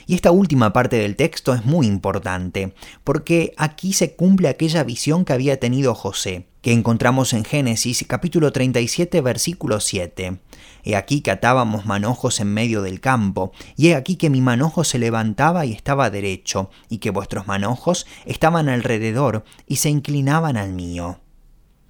Y 0.05 0.15
esta 0.15 0.31
última 0.31 0.73
parte 0.73 0.97
del 0.97 1.15
texto 1.15 1.53
es 1.53 1.65
muy 1.65 1.87
importante, 1.87 2.73
porque 3.03 3.53
aquí 3.57 3.93
se 3.93 4.15
cumple 4.15 4.49
aquella 4.49 4.83
visión 4.83 5.25
que 5.25 5.33
había 5.33 5.59
tenido 5.59 5.95
José, 5.95 6.47
que 6.61 6.71
encontramos 6.71 7.33
en 7.33 7.43
Génesis 7.43 8.05
capítulo 8.07 8.51
37 8.51 9.21
versículo 9.21 9.79
7. 9.79 10.39
He 10.83 10.95
aquí 10.95 11.21
que 11.21 11.31
atábamos 11.31 11.85
manojos 11.85 12.39
en 12.39 12.53
medio 12.53 12.81
del 12.81 12.99
campo, 12.99 13.51
y 13.75 13.89
he 13.89 13.95
aquí 13.95 14.15
que 14.15 14.29
mi 14.29 14.41
manojo 14.41 14.83
se 14.83 14.99
levantaba 14.99 15.65
y 15.65 15.71
estaba 15.71 16.09
derecho, 16.09 16.69
y 16.89 16.97
que 16.97 17.09
vuestros 17.09 17.47
manojos 17.47 18.05
estaban 18.25 18.69
alrededor 18.69 19.43
y 19.67 19.77
se 19.77 19.89
inclinaban 19.89 20.57
al 20.57 20.73
mío. 20.73 21.19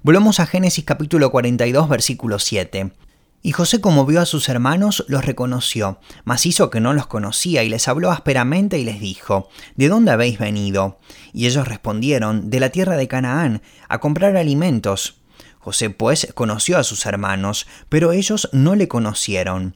Volvamos 0.03 0.39
a 0.39 0.45
Génesis 0.45 0.83
capítulo 0.83 1.31
42 1.31 1.87
versículo 1.87 2.37
7. 2.37 2.91
Y 3.45 3.51
José 3.51 3.81
como 3.81 4.05
vio 4.05 4.21
a 4.21 4.25
sus 4.25 4.47
hermanos, 4.47 5.03
los 5.09 5.25
reconoció, 5.25 5.99
mas 6.23 6.45
hizo 6.45 6.69
que 6.69 6.79
no 6.79 6.93
los 6.93 7.07
conocía 7.07 7.61
y 7.63 7.67
les 7.69 7.89
habló 7.89 8.09
ásperamente 8.09 8.79
y 8.79 8.85
les 8.85 9.01
dijo, 9.01 9.49
¿De 9.75 9.89
dónde 9.89 10.11
habéis 10.11 10.39
venido? 10.39 10.97
Y 11.33 11.45
ellos 11.47 11.67
respondieron, 11.67 12.49
de 12.49 12.61
la 12.61 12.69
tierra 12.69 12.95
de 12.95 13.09
Canaán, 13.09 13.61
a 13.89 13.99
comprar 13.99 14.37
alimentos. 14.37 15.21
José 15.59 15.89
pues 15.89 16.29
conoció 16.33 16.77
a 16.77 16.85
sus 16.85 17.05
hermanos, 17.05 17.67
pero 17.89 18.13
ellos 18.13 18.47
no 18.53 18.75
le 18.75 18.87
conocieron. 18.87 19.75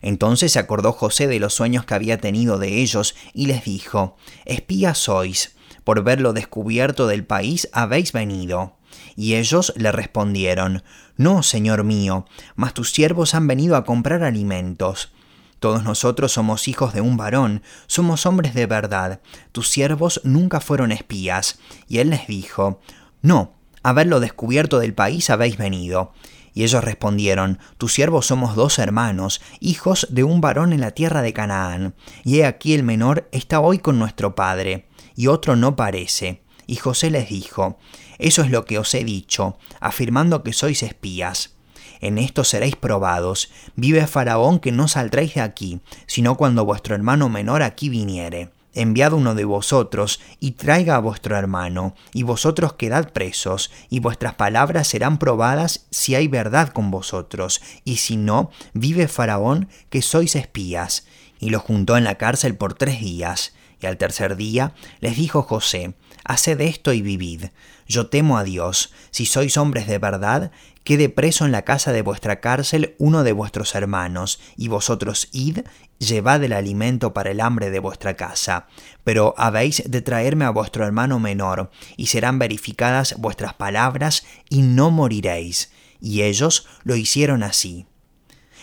Entonces 0.00 0.52
se 0.52 0.60
acordó 0.60 0.92
José 0.92 1.26
de 1.26 1.40
los 1.40 1.54
sueños 1.54 1.84
que 1.84 1.94
había 1.94 2.18
tenido 2.18 2.56
de 2.58 2.80
ellos 2.80 3.16
y 3.34 3.46
les 3.46 3.64
dijo, 3.64 4.16
Espías 4.44 4.96
sois, 4.96 5.56
por 5.82 6.04
ver 6.04 6.20
lo 6.20 6.34
descubierto 6.34 7.08
del 7.08 7.24
país 7.24 7.68
habéis 7.72 8.12
venido. 8.12 8.77
Y 9.18 9.34
ellos 9.34 9.72
le 9.74 9.90
respondieron, 9.90 10.84
No, 11.16 11.42
señor 11.42 11.82
mío, 11.82 12.24
mas 12.54 12.72
tus 12.72 12.92
siervos 12.92 13.34
han 13.34 13.48
venido 13.48 13.74
a 13.74 13.84
comprar 13.84 14.22
alimentos. 14.22 15.10
Todos 15.58 15.82
nosotros 15.82 16.30
somos 16.30 16.68
hijos 16.68 16.94
de 16.94 17.00
un 17.00 17.16
varón, 17.16 17.64
somos 17.88 18.26
hombres 18.26 18.54
de 18.54 18.66
verdad, 18.66 19.20
tus 19.50 19.66
siervos 19.66 20.20
nunca 20.22 20.60
fueron 20.60 20.92
espías. 20.92 21.58
Y 21.88 21.98
él 21.98 22.10
les 22.10 22.28
dijo, 22.28 22.80
No, 23.20 23.56
haberlo 23.82 24.20
descubierto 24.20 24.78
del 24.78 24.94
país 24.94 25.30
habéis 25.30 25.58
venido. 25.58 26.12
Y 26.54 26.62
ellos 26.62 26.84
respondieron, 26.84 27.58
Tus 27.76 27.94
siervos 27.94 28.24
somos 28.24 28.54
dos 28.54 28.78
hermanos, 28.78 29.40
hijos 29.58 30.06
de 30.10 30.22
un 30.22 30.40
varón 30.40 30.72
en 30.72 30.80
la 30.80 30.92
tierra 30.92 31.22
de 31.22 31.32
Canaán, 31.32 31.96
y 32.22 32.38
he 32.38 32.46
aquí 32.46 32.72
el 32.72 32.84
menor 32.84 33.28
está 33.32 33.58
hoy 33.58 33.80
con 33.80 33.98
nuestro 33.98 34.36
padre, 34.36 34.86
y 35.16 35.26
otro 35.26 35.56
no 35.56 35.74
parece. 35.74 36.44
Y 36.68 36.76
José 36.76 37.10
les 37.10 37.30
dijo, 37.30 37.78
Eso 38.18 38.42
es 38.42 38.50
lo 38.50 38.66
que 38.66 38.78
os 38.78 38.94
he 38.94 39.02
dicho, 39.02 39.56
afirmando 39.80 40.44
que 40.44 40.52
sois 40.52 40.82
espías. 40.84 41.54
En 42.00 42.18
esto 42.18 42.44
seréis 42.44 42.76
probados. 42.76 43.50
Vive 43.74 44.06
Faraón 44.06 44.60
que 44.60 44.70
no 44.70 44.86
saldréis 44.86 45.34
de 45.34 45.40
aquí, 45.40 45.80
sino 46.06 46.36
cuando 46.36 46.66
vuestro 46.66 46.94
hermano 46.94 47.30
menor 47.30 47.62
aquí 47.62 47.88
viniere. 47.88 48.50
Enviad 48.74 49.14
uno 49.14 49.34
de 49.34 49.46
vosotros 49.46 50.20
y 50.40 50.52
traiga 50.52 50.96
a 50.96 51.00
vuestro 51.00 51.36
hermano, 51.36 51.94
y 52.12 52.22
vosotros 52.22 52.74
quedad 52.74 53.12
presos, 53.14 53.72
y 53.88 54.00
vuestras 54.00 54.34
palabras 54.34 54.88
serán 54.88 55.18
probadas 55.18 55.86
si 55.90 56.14
hay 56.14 56.28
verdad 56.28 56.68
con 56.68 56.90
vosotros, 56.90 57.62
y 57.84 57.96
si 57.96 58.18
no, 58.18 58.50
vive 58.74 59.08
Faraón 59.08 59.68
que 59.88 60.02
sois 60.02 60.36
espías. 60.36 61.06
Y 61.40 61.48
lo 61.48 61.60
juntó 61.60 61.96
en 61.96 62.04
la 62.04 62.16
cárcel 62.16 62.56
por 62.56 62.74
tres 62.74 63.00
días. 63.00 63.54
Y 63.80 63.86
al 63.86 63.96
tercer 63.96 64.36
día 64.36 64.74
les 65.00 65.16
dijo 65.16 65.42
José, 65.42 65.94
Haced 66.28 66.60
esto 66.60 66.92
y 66.92 67.00
vivid. 67.00 67.46
Yo 67.86 68.08
temo 68.08 68.36
a 68.36 68.44
Dios. 68.44 68.92
Si 69.10 69.24
sois 69.24 69.56
hombres 69.56 69.86
de 69.86 69.96
verdad, 69.96 70.52
quede 70.84 71.08
preso 71.08 71.46
en 71.46 71.52
la 71.52 71.62
casa 71.62 71.90
de 71.90 72.02
vuestra 72.02 72.40
cárcel 72.40 72.94
uno 72.98 73.24
de 73.24 73.32
vuestros 73.32 73.74
hermanos, 73.74 74.38
y 74.54 74.68
vosotros 74.68 75.30
id, 75.32 75.60
llevad 75.98 76.44
el 76.44 76.52
alimento 76.52 77.14
para 77.14 77.30
el 77.30 77.40
hambre 77.40 77.70
de 77.70 77.78
vuestra 77.78 78.14
casa. 78.14 78.66
Pero 79.04 79.34
habéis 79.38 79.90
de 79.90 80.02
traerme 80.02 80.44
a 80.44 80.50
vuestro 80.50 80.84
hermano 80.84 81.18
menor, 81.18 81.70
y 81.96 82.08
serán 82.08 82.38
verificadas 82.38 83.14
vuestras 83.16 83.54
palabras, 83.54 84.26
y 84.50 84.60
no 84.60 84.90
moriréis. 84.90 85.72
Y 85.98 86.24
ellos 86.24 86.66
lo 86.84 86.94
hicieron 86.94 87.42
así. 87.42 87.86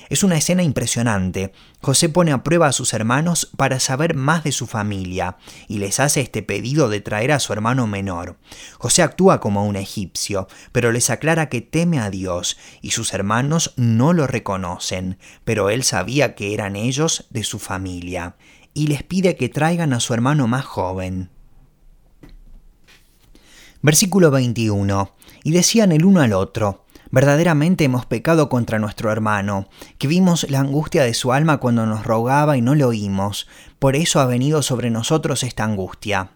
Es 0.10 0.24
una 0.24 0.38
escena 0.38 0.64
impresionante. 0.64 1.52
José 1.82 2.10
pone 2.10 2.32
a 2.32 2.44
prueba 2.44 2.68
a 2.68 2.72
sus 2.72 2.94
hermanos 2.94 3.50
para 3.58 3.80
saber 3.80 4.16
más 4.16 4.44
de 4.44 4.52
su 4.52 4.68
familia 4.68 5.38
y 5.68 5.78
les 5.78 6.00
hace 6.00 6.22
este 6.22 6.44
pedido 6.44 6.90
de 6.90 7.02
traer 7.02 7.32
a 7.32 7.40
su 7.40 7.54
hermano 7.54 7.88
menor. 7.88 8.38
José 8.78 9.02
actúa 9.04 9.40
como 9.40 9.66
un 9.66 9.75
egipcio, 9.75 10.48
pero 10.72 10.92
les 10.92 11.10
aclara 11.10 11.50
que 11.50 11.62
teme 11.62 12.00
a 12.00 12.10
Dios 12.10 12.58
y 12.82 12.92
sus 12.92 13.14
hermanos 13.14 13.74
no 13.75 14.14
lo 14.14 14.28
reconocen, 14.28 15.18
pero 15.44 15.70
él 15.70 15.84
sabía 15.84 16.36
que 16.36 16.54
eran 16.54 16.75
ellos 16.75 17.25
de 17.30 17.44
su 17.44 17.60
familia 17.60 18.36
y 18.74 18.88
les 18.88 19.04
pide 19.04 19.36
que 19.36 19.50
traigan 19.50 19.94
a 19.94 20.00
su 20.00 20.14
hermano 20.14 20.48
más 20.48 20.66
joven. 20.66 21.32
Versículo 23.82 24.32
21. 24.32 25.12
Y 25.44 25.52
decían 25.52 25.92
el 25.92 26.06
uno 26.06 26.22
al 26.22 26.34
otro, 26.34 26.85
Verdaderamente 27.12 27.83
hemos 27.83 28.05
pecado 28.05 28.50
contra 28.50 28.79
nuestro 28.79 29.12
hermano, 29.12 29.67
que 29.97 30.07
vimos 30.07 30.50
la 30.50 30.59
angustia 30.59 31.03
de 31.03 31.13
su 31.13 31.33
alma 31.33 31.57
cuando 31.57 31.85
nos 31.85 32.05
rogaba 32.05 32.57
y 32.57 32.62
no 32.62 32.75
le 32.75 32.83
oímos, 32.83 33.47
por 33.79 33.95
eso 33.95 34.19
ha 34.19 34.25
venido 34.25 34.62
sobre 34.62 34.89
nosotros 34.89 35.43
esta 35.43 35.63
angustia. 35.63 36.31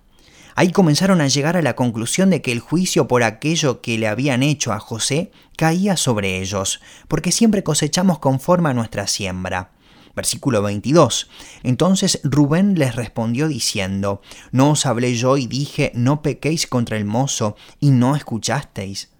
Ahí 0.55 0.71
comenzaron 0.71 1.21
a 1.21 1.27
llegar 1.27 1.55
a 1.55 1.61
la 1.61 1.75
conclusión 1.75 2.29
de 2.29 2.41
que 2.41 2.51
el 2.51 2.59
juicio 2.59 3.07
por 3.07 3.23
aquello 3.23 3.81
que 3.81 3.97
le 3.97 4.07
habían 4.07 4.43
hecho 4.43 4.73
a 4.73 4.79
José 4.79 5.31
caía 5.57 5.95
sobre 5.95 6.39
ellos, 6.41 6.81
porque 7.07 7.31
siempre 7.31 7.63
cosechamos 7.63 8.19
conforme 8.19 8.69
a 8.69 8.73
nuestra 8.73 9.07
siembra. 9.07 9.71
Versículo 10.15 10.61
22. 10.61 11.29
Entonces 11.63 12.19
Rubén 12.23 12.77
les 12.77 12.95
respondió 12.95 13.47
diciendo, 13.47 14.21
¿No 14.51 14.71
os 14.71 14.85
hablé 14.85 15.15
yo 15.15 15.37
y 15.37 15.47
dije, 15.47 15.93
no 15.95 16.21
pequéis 16.21 16.67
contra 16.67 16.97
el 16.97 17.05
mozo, 17.05 17.55
y 17.79 17.91
no 17.91 18.17
escuchasteis? 18.17 19.11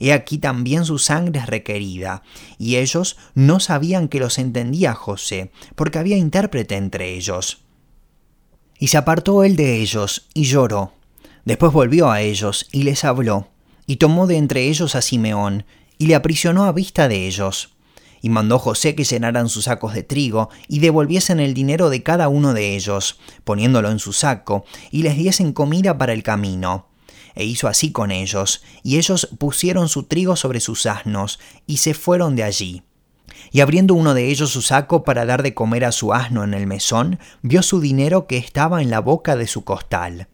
He 0.00 0.12
aquí 0.12 0.38
también 0.38 0.84
su 0.84 0.98
sangre 0.98 1.40
es 1.40 1.46
requerida. 1.46 2.22
Y 2.58 2.76
ellos 2.76 3.16
no 3.34 3.60
sabían 3.60 4.08
que 4.08 4.20
los 4.20 4.38
entendía 4.38 4.94
José, 4.94 5.50
porque 5.74 5.98
había 5.98 6.16
intérprete 6.16 6.76
entre 6.76 7.14
ellos. 7.14 7.62
Y 8.78 8.88
se 8.88 8.96
apartó 8.96 9.42
él 9.42 9.56
de 9.56 9.80
ellos, 9.80 10.28
y 10.34 10.44
lloró. 10.44 10.92
Después 11.44 11.72
volvió 11.72 12.10
a 12.10 12.20
ellos, 12.20 12.68
y 12.72 12.84
les 12.84 13.04
habló, 13.04 13.48
y 13.86 13.96
tomó 13.96 14.26
de 14.26 14.36
entre 14.36 14.68
ellos 14.68 14.94
a 14.94 15.02
Simeón, 15.02 15.64
y 15.98 16.06
le 16.06 16.14
aprisionó 16.14 16.64
a 16.64 16.72
vista 16.72 17.08
de 17.08 17.26
ellos. 17.26 17.74
Y 18.20 18.30
mandó 18.30 18.58
José 18.58 18.94
que 18.94 19.04
llenaran 19.04 19.48
sus 19.48 19.64
sacos 19.64 19.94
de 19.94 20.04
trigo, 20.04 20.50
y 20.68 20.78
devolviesen 20.78 21.40
el 21.40 21.54
dinero 21.54 21.90
de 21.90 22.04
cada 22.04 22.28
uno 22.28 22.54
de 22.54 22.76
ellos, 22.76 23.18
poniéndolo 23.42 23.90
en 23.90 23.98
su 23.98 24.12
saco, 24.12 24.64
y 24.92 25.02
les 25.02 25.16
diesen 25.16 25.52
comida 25.52 25.98
para 25.98 26.12
el 26.12 26.22
camino 26.22 26.87
e 27.38 27.44
hizo 27.44 27.68
así 27.68 27.92
con 27.92 28.10
ellos, 28.10 28.62
y 28.82 28.98
ellos 28.98 29.28
pusieron 29.38 29.88
su 29.88 30.02
trigo 30.02 30.34
sobre 30.34 30.58
sus 30.58 30.86
asnos, 30.86 31.38
y 31.68 31.76
se 31.76 31.94
fueron 31.94 32.34
de 32.34 32.42
allí. 32.42 32.82
Y 33.52 33.60
abriendo 33.60 33.94
uno 33.94 34.12
de 34.12 34.28
ellos 34.28 34.50
su 34.50 34.60
saco 34.60 35.04
para 35.04 35.24
dar 35.24 35.44
de 35.44 35.54
comer 35.54 35.84
a 35.84 35.92
su 35.92 36.12
asno 36.12 36.42
en 36.42 36.52
el 36.52 36.66
mesón, 36.66 37.20
vio 37.42 37.62
su 37.62 37.80
dinero 37.80 38.26
que 38.26 38.38
estaba 38.38 38.82
en 38.82 38.90
la 38.90 38.98
boca 38.98 39.36
de 39.36 39.46
su 39.46 39.62
costal. 39.62 40.26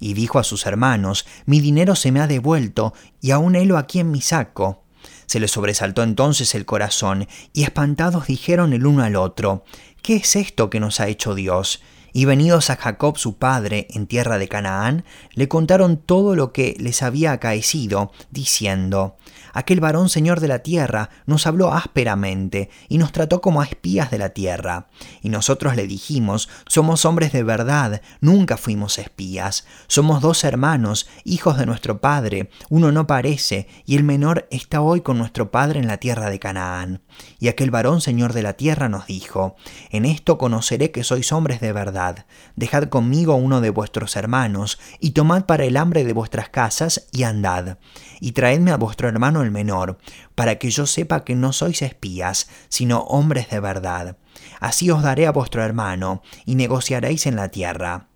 Y 0.00 0.14
dijo 0.14 0.38
a 0.38 0.44
sus 0.44 0.64
hermanos, 0.64 1.26
Mi 1.44 1.60
dinero 1.60 1.94
se 1.94 2.10
me 2.10 2.20
ha 2.20 2.26
devuelto, 2.26 2.94
y 3.20 3.32
aún 3.32 3.54
helo 3.54 3.76
aquí 3.76 4.00
en 4.00 4.10
mi 4.10 4.22
saco. 4.22 4.82
Se 5.26 5.40
les 5.40 5.50
sobresaltó 5.50 6.02
entonces 6.02 6.54
el 6.54 6.64
corazón, 6.64 7.28
y 7.52 7.64
espantados 7.64 8.28
dijeron 8.28 8.72
el 8.72 8.86
uno 8.86 9.02
al 9.02 9.16
otro, 9.16 9.62
¿Qué 10.00 10.16
es 10.16 10.36
esto 10.36 10.70
que 10.70 10.80
nos 10.80 11.00
ha 11.00 11.08
hecho 11.08 11.34
Dios? 11.34 11.82
Y 12.16 12.24
venidos 12.24 12.70
a 12.70 12.76
Jacob 12.76 13.18
su 13.18 13.36
padre 13.36 13.88
en 13.90 14.06
tierra 14.06 14.38
de 14.38 14.48
Canaán, 14.48 15.04
le 15.34 15.48
contaron 15.48 15.98
todo 15.98 16.34
lo 16.34 16.50
que 16.50 16.74
les 16.78 17.02
había 17.02 17.32
acaecido, 17.32 18.10
diciendo, 18.30 19.18
Aquel 19.52 19.80
varón 19.80 20.08
señor 20.10 20.40
de 20.40 20.48
la 20.48 20.58
tierra 20.58 21.10
nos 21.26 21.46
habló 21.46 21.72
ásperamente 21.72 22.70
y 22.88 22.98
nos 22.98 23.12
trató 23.12 23.40
como 23.40 23.60
a 23.60 23.64
espías 23.64 24.10
de 24.10 24.18
la 24.18 24.30
tierra. 24.30 24.88
Y 25.22 25.30
nosotros 25.30 25.76
le 25.76 25.86
dijimos, 25.86 26.48
somos 26.66 27.04
hombres 27.04 27.32
de 27.32 27.42
verdad, 27.42 28.02
nunca 28.20 28.58
fuimos 28.58 28.98
espías. 28.98 29.66
Somos 29.86 30.20
dos 30.20 30.44
hermanos, 30.44 31.08
hijos 31.24 31.56
de 31.58 31.64
nuestro 31.64 32.02
padre, 32.02 32.50
uno 32.68 32.92
no 32.92 33.06
parece, 33.06 33.66
y 33.86 33.96
el 33.96 34.04
menor 34.04 34.46
está 34.50 34.82
hoy 34.82 35.00
con 35.00 35.16
nuestro 35.16 35.50
padre 35.50 35.80
en 35.80 35.86
la 35.86 35.96
tierra 35.96 36.28
de 36.28 36.38
Canaán. 36.38 37.02
Y 37.38 37.48
aquel 37.48 37.70
varón 37.70 38.02
señor 38.02 38.34
de 38.34 38.42
la 38.42 38.54
tierra 38.54 38.90
nos 38.90 39.06
dijo, 39.06 39.56
En 39.90 40.04
esto 40.04 40.36
conoceré 40.36 40.90
que 40.90 41.02
sois 41.02 41.32
hombres 41.32 41.60
de 41.60 41.72
verdad. 41.72 42.05
Dejad 42.54 42.84
conmigo 42.84 43.34
uno 43.34 43.60
de 43.60 43.70
vuestros 43.70 44.16
hermanos, 44.16 44.78
y 45.00 45.10
tomad 45.10 45.44
para 45.46 45.64
el 45.64 45.76
hambre 45.76 46.04
de 46.04 46.12
vuestras 46.12 46.48
casas, 46.48 47.08
y 47.12 47.24
andad 47.24 47.78
y 48.20 48.32
traedme 48.32 48.70
a 48.70 48.76
vuestro 48.76 49.08
hermano 49.08 49.42
el 49.42 49.50
menor, 49.50 49.98
para 50.34 50.56
que 50.56 50.70
yo 50.70 50.86
sepa 50.86 51.24
que 51.24 51.34
no 51.34 51.52
sois 51.52 51.82
espías, 51.82 52.48
sino 52.68 53.00
hombres 53.00 53.50
de 53.50 53.60
verdad. 53.60 54.16
Así 54.60 54.90
os 54.90 55.02
daré 55.02 55.26
a 55.26 55.32
vuestro 55.32 55.62
hermano, 55.62 56.22
y 56.44 56.54
negociaréis 56.54 57.26
en 57.26 57.36
la 57.36 57.48
tierra. 57.50 58.08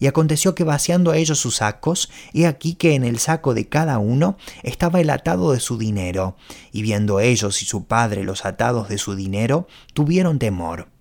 Y 0.00 0.06
aconteció 0.06 0.54
que 0.54 0.64
vaciando 0.64 1.12
a 1.12 1.16
ellos 1.16 1.38
sus 1.38 1.56
sacos, 1.56 2.10
he 2.32 2.46
aquí 2.46 2.74
que 2.74 2.94
en 2.94 3.04
el 3.04 3.18
saco 3.18 3.54
de 3.54 3.68
cada 3.68 3.98
uno 3.98 4.36
estaba 4.62 5.00
el 5.00 5.10
atado 5.10 5.52
de 5.52 5.60
su 5.60 5.78
dinero, 5.78 6.36
y 6.72 6.82
viendo 6.82 7.20
ellos 7.20 7.62
y 7.62 7.64
su 7.64 7.86
padre 7.86 8.24
los 8.24 8.44
atados 8.44 8.88
de 8.88 8.98
su 8.98 9.14
dinero, 9.14 9.68
tuvieron 9.92 10.38
temor. 10.38 10.93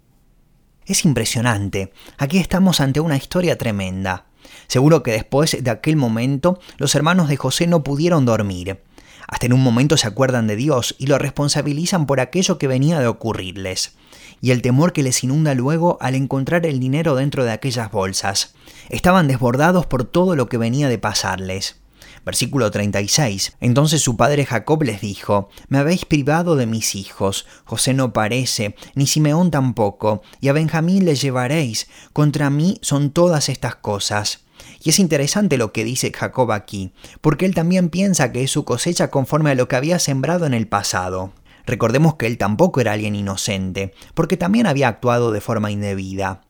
Es 0.85 1.05
impresionante, 1.05 1.93
aquí 2.17 2.39
estamos 2.39 2.81
ante 2.81 2.99
una 2.99 3.15
historia 3.15 3.57
tremenda. 3.57 4.25
Seguro 4.67 5.01
que 5.01 5.11
después 5.11 5.57
de 5.63 5.71
aquel 5.71 5.95
momento 5.95 6.59
los 6.77 6.93
hermanos 6.95 7.29
de 7.29 7.37
José 7.37 7.67
no 7.67 7.83
pudieron 7.83 8.25
dormir. 8.25 8.81
Hasta 9.27 9.45
en 9.45 9.53
un 9.53 9.63
momento 9.63 9.95
se 9.95 10.07
acuerdan 10.07 10.47
de 10.47 10.57
Dios 10.57 10.95
y 10.99 11.07
lo 11.07 11.17
responsabilizan 11.17 12.05
por 12.05 12.19
aquello 12.19 12.57
que 12.57 12.67
venía 12.67 12.99
de 12.99 13.07
ocurrirles, 13.07 13.95
y 14.41 14.51
el 14.51 14.61
temor 14.61 14.91
que 14.91 15.03
les 15.03 15.23
inunda 15.23 15.53
luego 15.53 15.97
al 16.01 16.15
encontrar 16.15 16.65
el 16.65 16.81
dinero 16.81 17.15
dentro 17.15 17.45
de 17.45 17.51
aquellas 17.51 17.89
bolsas. 17.89 18.53
Estaban 18.89 19.29
desbordados 19.29 19.85
por 19.85 20.03
todo 20.03 20.35
lo 20.35 20.49
que 20.49 20.57
venía 20.57 20.89
de 20.89 20.99
pasarles. 20.99 21.82
Versículo 22.25 22.71
36. 22.71 23.57
Entonces 23.59 24.01
su 24.01 24.15
padre 24.15 24.45
Jacob 24.45 24.83
les 24.83 25.01
dijo, 25.01 25.49
Me 25.67 25.77
habéis 25.77 26.05
privado 26.05 26.55
de 26.55 26.65
mis 26.65 26.95
hijos, 26.95 27.45
José 27.65 27.93
no 27.93 28.13
parece, 28.13 28.75
ni 28.95 29.07
Simeón 29.07 29.51
tampoco, 29.51 30.21
y 30.39 30.47
a 30.47 30.53
Benjamín 30.53 31.05
le 31.05 31.15
llevaréis, 31.15 31.87
contra 32.13 32.49
mí 32.49 32.77
son 32.81 33.11
todas 33.11 33.49
estas 33.49 33.75
cosas. 33.75 34.45
Y 34.81 34.89
es 34.89 34.99
interesante 34.99 35.57
lo 35.57 35.71
que 35.71 35.83
dice 35.83 36.11
Jacob 36.13 36.51
aquí, 36.51 36.93
porque 37.21 37.45
él 37.45 37.55
también 37.55 37.89
piensa 37.89 38.31
que 38.31 38.43
es 38.43 38.51
su 38.51 38.65
cosecha 38.65 39.09
conforme 39.09 39.51
a 39.51 39.55
lo 39.55 39.67
que 39.67 39.75
había 39.75 39.99
sembrado 39.99 40.45
en 40.45 40.53
el 40.53 40.67
pasado. 40.67 41.33
Recordemos 41.65 42.15
que 42.15 42.27
él 42.27 42.37
tampoco 42.37 42.81
era 42.81 42.93
alguien 42.93 43.15
inocente, 43.15 43.93
porque 44.13 44.37
también 44.37 44.67
había 44.67 44.89
actuado 44.89 45.31
de 45.31 45.41
forma 45.41 45.71
indebida. 45.71 46.41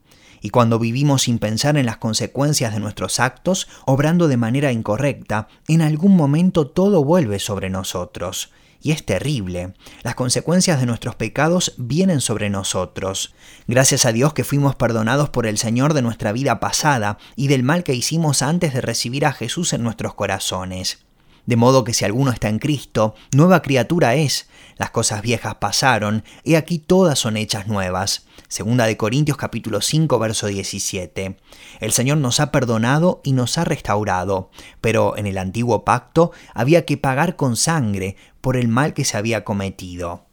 Y 0.44 0.50
cuando 0.50 0.78
vivimos 0.78 1.22
sin 1.22 1.40
pensar 1.40 1.78
en 1.78 1.86
las 1.86 1.98
consecuencias 1.98 2.74
de 2.74 2.82
nuestros 2.82 3.22
actos, 3.22 3.70
obrando 3.86 4.28
de 4.28 4.36
manera 4.36 4.74
incorrecta, 4.74 5.48
en 5.70 5.82
algún 5.82 6.18
momento 6.18 6.68
todo 6.68 7.02
vuelve 7.06 7.40
sobre 7.40 7.70
nosotros. 7.70 8.52
Y 8.82 8.92
es 8.92 9.06
terrible. 9.06 9.74
Las 10.04 10.16
consecuencias 10.16 10.82
de 10.82 10.86
nuestros 10.86 11.16
pecados 11.16 11.74
vienen 11.78 12.20
sobre 12.20 12.50
nosotros. 12.50 13.34
Gracias 13.68 14.06
a 14.06 14.12
Dios 14.12 14.34
que 14.34 14.44
fuimos 14.44 14.76
perdonados 14.76 15.30
por 15.30 15.48
el 15.48 15.58
Señor 15.58 15.94
de 15.94 16.02
nuestra 16.02 16.34
vida 16.34 16.60
pasada 16.60 17.18
y 17.38 17.48
del 17.48 17.64
mal 17.64 17.86
que 17.86 17.96
hicimos 17.96 18.42
antes 18.42 18.74
de 18.74 18.82
recibir 18.82 19.26
a 19.26 19.32
Jesús 19.32 19.72
en 19.72 19.82
nuestros 19.82 20.14
corazones. 20.14 21.06
De 21.46 21.56
modo 21.56 21.86
que 21.86 21.94
si 21.94 22.04
alguno 22.04 22.32
está 22.32 22.50
en 22.50 22.60
Cristo, 22.60 23.16
nueva 23.32 23.62
criatura 23.62 24.16
es. 24.16 24.48
Las 24.78 24.92
cosas 24.92 25.22
viejas 25.22 25.56
pasaron, 25.56 26.24
y 26.44 26.56
aquí 26.56 26.80
todas 26.80 27.20
son 27.20 27.38
hechas 27.38 27.68
nuevas. 27.68 28.26
Segunda 28.54 28.86
de 28.86 28.98
Corintios 28.98 29.36
capítulo 29.36 29.82
5 29.82 30.20
verso 30.20 30.46
17. 30.46 31.38
El 31.80 31.92
Señor 31.92 32.20
nos 32.20 32.40
ha 32.40 32.52
perdonado 32.52 33.20
y 33.24 33.34
nos 33.34 33.58
ha 33.58 33.64
restaurado, 33.64 34.52
pero 34.80 35.18
en 35.18 35.26
el 35.26 35.40
antiguo 35.40 35.84
pacto 35.84 36.32
había 36.54 36.86
que 36.86 36.98
pagar 36.98 37.36
con 37.36 37.56
sangre 37.56 38.16
por 38.42 38.56
el 38.56 38.68
mal 38.68 38.94
que 38.94 39.06
se 39.06 39.18
había 39.18 39.44
cometido. 39.44 40.28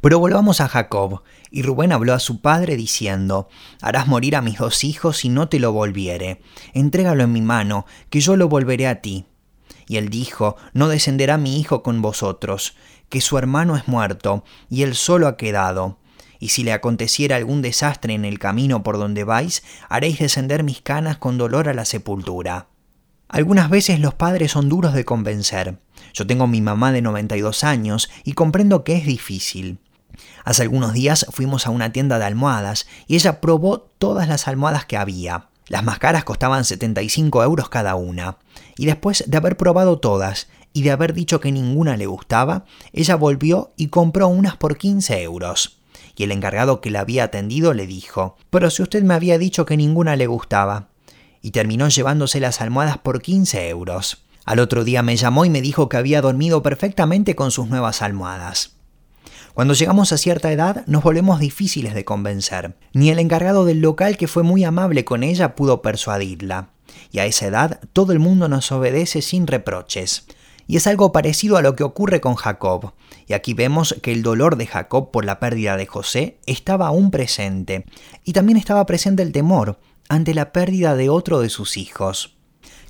Pero 0.00 0.18
volvamos 0.18 0.62
a 0.62 0.68
Jacob, 0.68 1.22
y 1.50 1.60
Rubén 1.60 1.92
habló 1.92 2.14
a 2.14 2.18
su 2.18 2.40
padre 2.40 2.76
diciendo, 2.76 3.50
Harás 3.82 4.06
morir 4.06 4.34
a 4.34 4.40
mis 4.40 4.56
dos 4.56 4.82
hijos 4.82 5.26
y 5.26 5.28
no 5.28 5.50
te 5.50 5.58
lo 5.58 5.72
volviere. 5.72 6.40
Entrégalo 6.72 7.24
en 7.24 7.32
mi 7.34 7.42
mano, 7.42 7.84
que 8.08 8.20
yo 8.22 8.36
lo 8.36 8.48
volveré 8.48 8.86
a 8.86 9.02
ti. 9.02 9.26
Y 9.86 9.98
él 9.98 10.08
dijo, 10.08 10.56
No 10.72 10.88
descenderá 10.88 11.36
mi 11.36 11.60
hijo 11.60 11.82
con 11.82 12.00
vosotros, 12.00 12.74
que 13.10 13.20
su 13.20 13.36
hermano 13.36 13.76
es 13.76 13.86
muerto, 13.86 14.44
y 14.70 14.82
él 14.82 14.94
solo 14.94 15.28
ha 15.28 15.36
quedado. 15.36 15.99
Y 16.40 16.48
si 16.48 16.64
le 16.64 16.72
aconteciera 16.72 17.36
algún 17.36 17.62
desastre 17.62 18.14
en 18.14 18.24
el 18.24 18.40
camino 18.40 18.82
por 18.82 18.98
donde 18.98 19.22
vais, 19.22 19.62
haréis 19.88 20.18
descender 20.18 20.64
mis 20.64 20.80
canas 20.80 21.18
con 21.18 21.38
dolor 21.38 21.68
a 21.68 21.74
la 21.74 21.84
sepultura. 21.84 22.66
Algunas 23.28 23.70
veces 23.70 24.00
los 24.00 24.14
padres 24.14 24.50
son 24.50 24.68
duros 24.68 24.92
de 24.92 25.04
convencer. 25.04 25.78
Yo 26.14 26.26
tengo 26.26 26.48
mi 26.48 26.60
mamá 26.60 26.90
de 26.90 27.02
92 27.02 27.62
años 27.62 28.10
y 28.24 28.32
comprendo 28.32 28.82
que 28.82 28.96
es 28.96 29.06
difícil. 29.06 29.78
Hace 30.44 30.62
algunos 30.62 30.94
días 30.94 31.26
fuimos 31.30 31.66
a 31.66 31.70
una 31.70 31.92
tienda 31.92 32.18
de 32.18 32.24
almohadas 32.24 32.88
y 33.06 33.14
ella 33.14 33.40
probó 33.40 33.80
todas 33.98 34.26
las 34.26 34.48
almohadas 34.48 34.84
que 34.84 34.96
había. 34.96 35.46
Las 35.68 35.84
más 35.84 36.00
caras 36.00 36.24
costaban 36.24 36.64
75 36.64 37.44
euros 37.44 37.68
cada 37.68 37.94
una. 37.94 38.38
Y 38.76 38.86
después 38.86 39.24
de 39.28 39.36
haber 39.36 39.56
probado 39.56 40.00
todas 40.00 40.48
y 40.72 40.82
de 40.82 40.90
haber 40.90 41.14
dicho 41.14 41.38
que 41.38 41.52
ninguna 41.52 41.96
le 41.96 42.06
gustaba, 42.06 42.64
ella 42.92 43.14
volvió 43.14 43.72
y 43.76 43.86
compró 43.86 44.26
unas 44.26 44.56
por 44.56 44.76
15 44.76 45.22
euros. 45.22 45.79
Y 46.20 46.24
el 46.24 46.32
encargado 46.32 46.82
que 46.82 46.90
la 46.90 47.00
había 47.00 47.24
atendido 47.24 47.72
le 47.72 47.86
dijo, 47.86 48.36
pero 48.50 48.68
si 48.68 48.82
usted 48.82 49.02
me 49.02 49.14
había 49.14 49.38
dicho 49.38 49.64
que 49.64 49.78
ninguna 49.78 50.16
le 50.16 50.26
gustaba. 50.26 50.88
Y 51.40 51.52
terminó 51.52 51.88
llevándose 51.88 52.40
las 52.40 52.60
almohadas 52.60 52.98
por 52.98 53.22
15 53.22 53.70
euros. 53.70 54.22
Al 54.44 54.58
otro 54.58 54.84
día 54.84 55.02
me 55.02 55.16
llamó 55.16 55.46
y 55.46 55.48
me 55.48 55.62
dijo 55.62 55.88
que 55.88 55.96
había 55.96 56.20
dormido 56.20 56.62
perfectamente 56.62 57.34
con 57.34 57.50
sus 57.50 57.68
nuevas 57.68 58.02
almohadas. 58.02 58.76
Cuando 59.54 59.72
llegamos 59.72 60.12
a 60.12 60.18
cierta 60.18 60.52
edad 60.52 60.84
nos 60.86 61.02
volvemos 61.02 61.40
difíciles 61.40 61.94
de 61.94 62.04
convencer. 62.04 62.76
Ni 62.92 63.08
el 63.08 63.18
encargado 63.18 63.64
del 63.64 63.80
local 63.80 64.18
que 64.18 64.28
fue 64.28 64.42
muy 64.42 64.62
amable 64.62 65.06
con 65.06 65.22
ella 65.22 65.54
pudo 65.54 65.80
persuadirla. 65.80 66.68
Y 67.10 67.20
a 67.20 67.24
esa 67.24 67.46
edad 67.46 67.80
todo 67.94 68.12
el 68.12 68.18
mundo 68.18 68.46
nos 68.46 68.70
obedece 68.72 69.22
sin 69.22 69.46
reproches. 69.46 70.26
Y 70.70 70.76
es 70.76 70.86
algo 70.86 71.10
parecido 71.10 71.56
a 71.56 71.62
lo 71.62 71.74
que 71.74 71.82
ocurre 71.82 72.20
con 72.20 72.36
Jacob. 72.36 72.92
Y 73.26 73.32
aquí 73.32 73.54
vemos 73.54 73.96
que 74.02 74.12
el 74.12 74.22
dolor 74.22 74.54
de 74.54 74.68
Jacob 74.68 75.10
por 75.10 75.24
la 75.24 75.40
pérdida 75.40 75.76
de 75.76 75.86
José 75.86 76.38
estaba 76.46 76.86
aún 76.86 77.10
presente. 77.10 77.86
Y 78.22 78.34
también 78.34 78.56
estaba 78.56 78.86
presente 78.86 79.24
el 79.24 79.32
temor 79.32 79.80
ante 80.08 80.32
la 80.32 80.52
pérdida 80.52 80.94
de 80.94 81.08
otro 81.08 81.40
de 81.40 81.48
sus 81.48 81.76
hijos. 81.76 82.36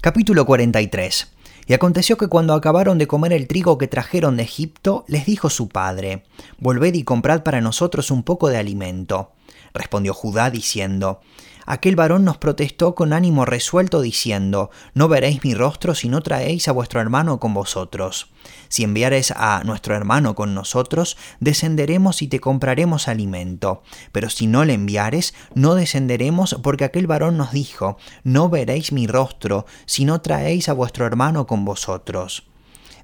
Capítulo 0.03 0.45
43 0.45 1.33
y 1.67 1.73
aconteció 1.73 2.19
que 2.19 2.27
cuando 2.27 2.53
acabaron 2.53 2.99
de 2.99 3.07
comer 3.07 3.33
el 3.33 3.47
trigo 3.47 3.79
que 3.79 3.87
trajeron 3.87 4.37
de 4.37 4.43
Egipto, 4.43 5.05
les 5.07 5.25
dijo 5.25 5.49
su 5.49 5.69
padre, 5.69 6.25
Volved 6.59 6.95
y 6.95 7.05
comprad 7.05 7.45
para 7.45 7.61
nosotros 7.61 8.11
un 8.11 8.25
poco 8.25 8.49
de 8.49 8.59
alimento. 8.59 9.33
Respondió 9.73 10.13
Judá 10.13 10.51
diciendo, 10.51 11.21
Aquel 11.67 11.97
varón 11.97 12.25
nos 12.25 12.39
protestó 12.39 12.95
con 12.95 13.13
ánimo 13.13 13.45
resuelto 13.45 14.01
diciendo, 14.01 14.71
No 14.95 15.09
veréis 15.09 15.45
mi 15.45 15.55
rostro 15.55 15.95
si 15.95 16.09
no 16.09 16.23
traéis 16.23 16.69
a 16.69 16.73
vuestro 16.73 17.01
hermano 17.01 17.41
con 17.41 17.55
vosotros. 17.55 18.31
Si 18.69 18.85
enviares 18.85 19.33
a 19.37 19.63
nuestro 19.65 19.95
hermano 19.95 20.35
con 20.35 20.55
nosotros, 20.55 21.17
descenderemos 21.41 22.23
y 22.23 22.29
te 22.29 22.41
compraremos 22.41 23.09
alimento. 23.09 23.83
Pero 24.13 24.31
si 24.31 24.47
no 24.47 24.65
le 24.65 24.75
enviares, 24.75 25.35
no 25.55 25.75
descenderemos 25.75 26.57
porque 26.63 26.85
aquel 26.85 27.07
varón 27.07 27.37
nos 27.37 27.53
dijo, 27.53 27.99
No 28.25 28.49
veréis 28.49 28.93
mi 28.93 29.07
rostro 29.07 29.67
si 29.87 30.05
no 30.05 30.21
traéis 30.21 30.69
a 30.69 30.73
vuestro 30.73 31.07
hermano 31.07 31.47
con 31.47 31.65
vosotros. 31.65 32.47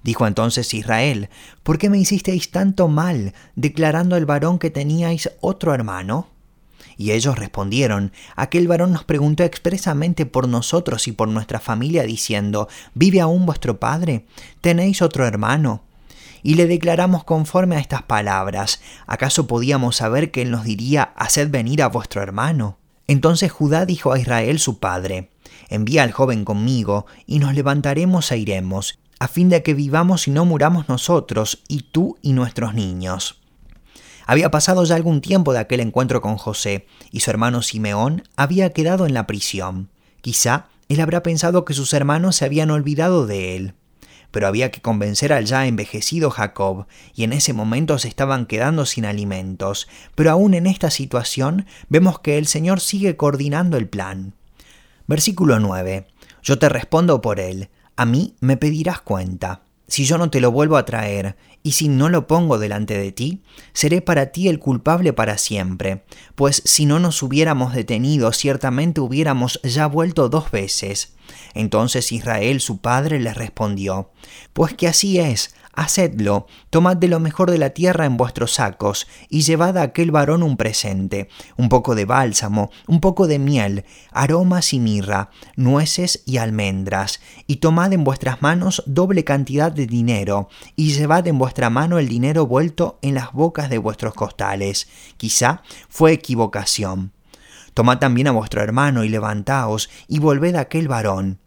Dijo 0.02 0.26
entonces 0.26 0.72
Israel, 0.72 1.30
¿por 1.64 1.78
qué 1.78 1.90
me 1.90 1.98
hicisteis 1.98 2.52
tanto 2.52 2.86
mal, 2.86 3.34
declarando 3.56 4.14
al 4.14 4.24
varón 4.24 4.60
que 4.60 4.70
teníais 4.70 5.32
otro 5.40 5.74
hermano? 5.74 6.28
Y 6.98 7.12
ellos 7.12 7.38
respondieron, 7.38 8.12
aquel 8.36 8.68
varón 8.68 8.92
nos 8.92 9.04
preguntó 9.04 9.42
expresamente 9.42 10.24
por 10.24 10.48
nosotros 10.48 11.08
y 11.08 11.12
por 11.12 11.28
nuestra 11.28 11.60
familia, 11.60 12.04
diciendo, 12.04 12.68
¿vive 12.94 13.20
aún 13.20 13.44
vuestro 13.44 13.78
padre? 13.78 14.26
¿Tenéis 14.60 15.02
otro 15.02 15.26
hermano? 15.26 15.82
Y 16.42 16.54
le 16.54 16.66
declaramos 16.66 17.24
conforme 17.24 17.76
a 17.76 17.80
estas 17.80 18.02
palabras, 18.02 18.80
¿acaso 19.06 19.46
podíamos 19.46 19.96
saber 19.96 20.30
que 20.30 20.42
él 20.42 20.50
nos 20.50 20.64
diría, 20.64 21.12
haced 21.16 21.50
venir 21.50 21.82
a 21.82 21.88
vuestro 21.88 22.22
hermano? 22.22 22.78
Entonces 23.08 23.52
Judá 23.52 23.84
dijo 23.84 24.12
a 24.12 24.18
Israel 24.18 24.58
su 24.58 24.78
padre, 24.78 25.30
envía 25.68 26.02
al 26.02 26.12
joven 26.12 26.44
conmigo, 26.44 27.06
y 27.26 27.38
nos 27.38 27.54
levantaremos 27.54 28.30
e 28.32 28.38
iremos, 28.38 28.98
a 29.18 29.28
fin 29.28 29.48
de 29.48 29.62
que 29.62 29.74
vivamos 29.74 30.28
y 30.28 30.30
no 30.30 30.44
muramos 30.44 30.88
nosotros, 30.88 31.62
y 31.68 31.82
tú 31.82 32.16
y 32.22 32.32
nuestros 32.32 32.74
niños. 32.74 33.40
Había 34.26 34.50
pasado 34.50 34.84
ya 34.84 34.96
algún 34.96 35.20
tiempo 35.20 35.52
de 35.52 35.60
aquel 35.60 35.80
encuentro 35.80 36.20
con 36.20 36.36
José, 36.36 36.86
y 37.12 37.20
su 37.20 37.30
hermano 37.30 37.62
Simeón 37.62 38.24
había 38.36 38.72
quedado 38.72 39.06
en 39.06 39.14
la 39.14 39.26
prisión. 39.26 39.88
Quizá 40.20 40.66
él 40.88 41.00
habrá 41.00 41.22
pensado 41.22 41.64
que 41.64 41.74
sus 41.74 41.92
hermanos 41.92 42.36
se 42.36 42.44
habían 42.44 42.70
olvidado 42.70 43.26
de 43.26 43.56
él. 43.56 43.74
Pero 44.32 44.48
había 44.48 44.72
que 44.72 44.82
convencer 44.82 45.32
al 45.32 45.46
ya 45.46 45.66
envejecido 45.66 46.30
Jacob, 46.30 46.86
y 47.14 47.22
en 47.22 47.32
ese 47.32 47.52
momento 47.52 47.98
se 47.98 48.08
estaban 48.08 48.46
quedando 48.46 48.84
sin 48.84 49.04
alimentos. 49.04 49.88
Pero 50.16 50.32
aún 50.32 50.54
en 50.54 50.66
esta 50.66 50.90
situación 50.90 51.66
vemos 51.88 52.18
que 52.18 52.36
el 52.36 52.46
Señor 52.46 52.80
sigue 52.80 53.16
coordinando 53.16 53.76
el 53.76 53.88
plan. 53.88 54.34
Versículo 55.06 55.60
9. 55.60 56.08
Yo 56.42 56.58
te 56.58 56.68
respondo 56.68 57.20
por 57.20 57.38
él, 57.38 57.70
a 57.96 58.04
mí 58.04 58.34
me 58.40 58.56
pedirás 58.56 59.00
cuenta. 59.00 59.62
Si 59.88 60.04
yo 60.04 60.18
no 60.18 60.30
te 60.30 60.40
lo 60.40 60.50
vuelvo 60.50 60.76
a 60.76 60.84
traer, 60.84 61.36
y 61.62 61.72
si 61.72 61.88
no 61.88 62.08
lo 62.08 62.28
pongo 62.28 62.58
delante 62.58 62.96
de 62.96 63.10
ti, 63.10 63.42
seré 63.72 64.00
para 64.00 64.26
ti 64.26 64.48
el 64.48 64.60
culpable 64.60 65.12
para 65.12 65.36
siempre, 65.36 66.04
pues 66.36 66.62
si 66.64 66.86
no 66.86 67.00
nos 67.00 67.22
hubiéramos 67.24 67.74
detenido, 67.74 68.30
ciertamente 68.32 69.00
hubiéramos 69.00 69.60
ya 69.64 69.86
vuelto 69.86 70.28
dos 70.28 70.52
veces. 70.52 71.15
Entonces 71.54 72.12
Israel 72.12 72.60
su 72.60 72.78
padre 72.78 73.20
les 73.20 73.36
respondió, 73.36 74.10
Pues 74.52 74.74
que 74.74 74.88
así 74.88 75.18
es, 75.18 75.54
Hacedlo, 75.76 76.46
tomad 76.70 76.96
de 76.96 77.06
lo 77.06 77.20
mejor 77.20 77.50
de 77.50 77.58
la 77.58 77.70
tierra 77.70 78.06
en 78.06 78.16
vuestros 78.16 78.54
sacos, 78.54 79.06
y 79.28 79.42
llevad 79.42 79.76
a 79.76 79.82
aquel 79.82 80.10
varón 80.10 80.42
un 80.42 80.56
presente, 80.56 81.28
un 81.58 81.68
poco 81.68 81.94
de 81.94 82.06
bálsamo, 82.06 82.70
un 82.86 83.00
poco 83.00 83.26
de 83.26 83.38
miel, 83.38 83.84
aromas 84.10 84.72
y 84.72 84.80
mirra, 84.80 85.28
nueces 85.54 86.22
y 86.24 86.38
almendras, 86.38 87.20
y 87.46 87.56
tomad 87.56 87.92
en 87.92 88.04
vuestras 88.04 88.40
manos 88.40 88.82
doble 88.86 89.22
cantidad 89.24 89.70
de 89.70 89.86
dinero, 89.86 90.48
y 90.76 90.94
llevad 90.94 91.26
en 91.26 91.38
vuestra 91.38 91.68
mano 91.68 91.98
el 91.98 92.08
dinero 92.08 92.46
vuelto 92.46 92.98
en 93.02 93.14
las 93.14 93.32
bocas 93.34 93.68
de 93.68 93.76
vuestros 93.76 94.14
costales. 94.14 94.88
Quizá 95.18 95.62
fue 95.90 96.12
equivocación. 96.12 97.15
Tomad 97.76 97.98
también 97.98 98.26
a 98.26 98.30
vuestro 98.30 98.62
hermano 98.62 99.04
y 99.04 99.10
levantaos, 99.10 99.90
y 100.08 100.18
volved 100.18 100.54
a 100.54 100.60
aquel 100.60 100.88
varón 100.88 101.40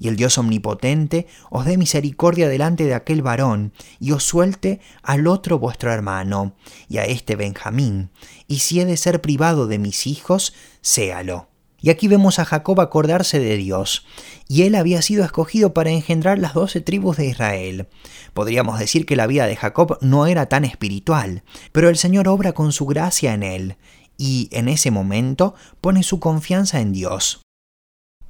y 0.00 0.08
el 0.08 0.16
Dios 0.16 0.36
omnipotente 0.36 1.28
os 1.48 1.64
dé 1.64 1.78
misericordia 1.78 2.48
delante 2.48 2.84
de 2.84 2.94
aquel 2.94 3.22
varón, 3.22 3.72
y 4.00 4.10
os 4.10 4.24
suelte 4.24 4.80
al 5.02 5.28
otro 5.28 5.58
vuestro 5.58 5.92
hermano, 5.92 6.54
y 6.88 6.98
a 6.98 7.04
este 7.04 7.36
Benjamín, 7.36 8.10
y 8.46 8.58
si 8.58 8.80
he 8.80 8.84
de 8.84 8.96
ser 8.96 9.20
privado 9.20 9.68
de 9.68 9.78
mis 9.78 10.06
hijos, 10.06 10.54
séalo. 10.82 11.48
Y 11.80 11.90
aquí 11.90 12.08
vemos 12.08 12.38
a 12.38 12.44
Jacob 12.44 12.80
acordarse 12.80 13.38
de 13.38 13.56
Dios, 13.56 14.06
y 14.48 14.62
él 14.62 14.74
había 14.74 15.02
sido 15.02 15.24
escogido 15.24 15.72
para 15.72 15.90
engendrar 15.90 16.38
las 16.38 16.54
doce 16.54 16.80
tribus 16.80 17.16
de 17.16 17.26
Israel. 17.26 17.86
Podríamos 18.34 18.78
decir 18.78 19.06
que 19.06 19.14
la 19.14 19.26
vida 19.26 19.46
de 19.46 19.56
Jacob 19.56 19.98
no 20.00 20.26
era 20.26 20.46
tan 20.46 20.64
espiritual, 20.64 21.44
pero 21.72 21.88
el 21.88 21.96
Señor 21.96 22.28
obra 22.28 22.52
con 22.52 22.72
su 22.72 22.86
gracia 22.86 23.34
en 23.34 23.42
él, 23.42 23.76
y 24.16 24.48
en 24.52 24.68
ese 24.68 24.90
momento 24.90 25.54
pone 25.80 26.02
su 26.02 26.20
confianza 26.20 26.80
en 26.80 26.92
Dios. 26.92 27.40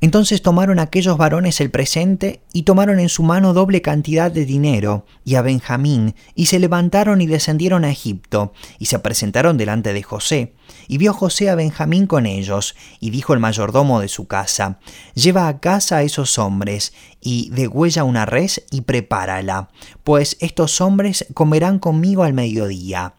Entonces 0.02 0.42
tomaron 0.42 0.78
aquellos 0.78 1.16
varones 1.16 1.58
el 1.62 1.70
presente 1.70 2.42
y 2.52 2.64
tomaron 2.64 3.00
en 3.00 3.08
su 3.08 3.22
mano 3.22 3.54
doble 3.54 3.80
cantidad 3.80 4.30
de 4.30 4.44
dinero 4.44 5.06
y 5.24 5.36
a 5.36 5.42
Benjamín 5.42 6.14
y 6.34 6.46
se 6.46 6.58
levantaron 6.58 7.22
y 7.22 7.26
descendieron 7.26 7.82
a 7.82 7.90
Egipto 7.90 8.52
y 8.78 8.86
se 8.86 8.98
presentaron 8.98 9.56
delante 9.56 9.94
de 9.94 10.02
José. 10.02 10.54
Y 10.86 10.98
vio 10.98 11.14
José 11.14 11.48
a 11.48 11.54
Benjamín 11.54 12.06
con 12.06 12.26
ellos 12.26 12.76
y 13.00 13.08
dijo 13.08 13.32
el 13.32 13.40
mayordomo 13.40 14.00
de 14.00 14.08
su 14.08 14.26
casa, 14.26 14.80
lleva 15.14 15.48
a 15.48 15.60
casa 15.60 15.96
a 15.96 16.02
esos 16.02 16.38
hombres 16.38 16.92
y 17.22 17.48
degüella 17.50 18.04
una 18.04 18.26
res 18.26 18.62
y 18.70 18.82
prepárala, 18.82 19.70
pues 20.04 20.36
estos 20.40 20.82
hombres 20.82 21.26
comerán 21.32 21.78
conmigo 21.78 22.22
al 22.22 22.34
mediodía. 22.34 23.14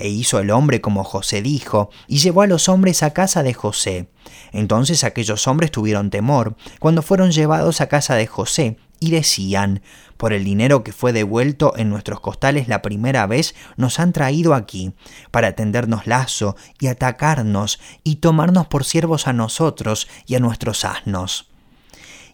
E 0.00 0.08
hizo 0.08 0.38
el 0.40 0.50
hombre 0.50 0.80
como 0.80 1.04
José 1.04 1.42
dijo, 1.42 1.90
y 2.08 2.18
llevó 2.18 2.42
a 2.42 2.46
los 2.46 2.68
hombres 2.68 3.02
a 3.02 3.12
casa 3.12 3.42
de 3.42 3.54
José. 3.54 4.08
Entonces 4.52 5.04
aquellos 5.04 5.46
hombres 5.46 5.70
tuvieron 5.70 6.10
temor 6.10 6.56
cuando 6.78 7.02
fueron 7.02 7.30
llevados 7.30 7.80
a 7.80 7.88
casa 7.88 8.14
de 8.14 8.26
José, 8.26 8.78
y 9.00 9.10
decían, 9.10 9.82
por 10.16 10.32
el 10.32 10.44
dinero 10.44 10.84
que 10.84 10.92
fue 10.92 11.12
devuelto 11.12 11.72
en 11.76 11.88
nuestros 11.88 12.20
costales 12.20 12.68
la 12.68 12.82
primera 12.82 13.26
vez, 13.26 13.54
nos 13.76 13.98
han 13.98 14.12
traído 14.12 14.54
aquí, 14.54 14.92
para 15.30 15.52
tendernos 15.52 16.06
lazo 16.06 16.56
y 16.78 16.88
atacarnos 16.88 17.80
y 18.04 18.16
tomarnos 18.16 18.66
por 18.68 18.84
siervos 18.84 19.26
a 19.26 19.32
nosotros 19.32 20.06
y 20.26 20.34
a 20.34 20.40
nuestros 20.40 20.84
asnos. 20.84 21.49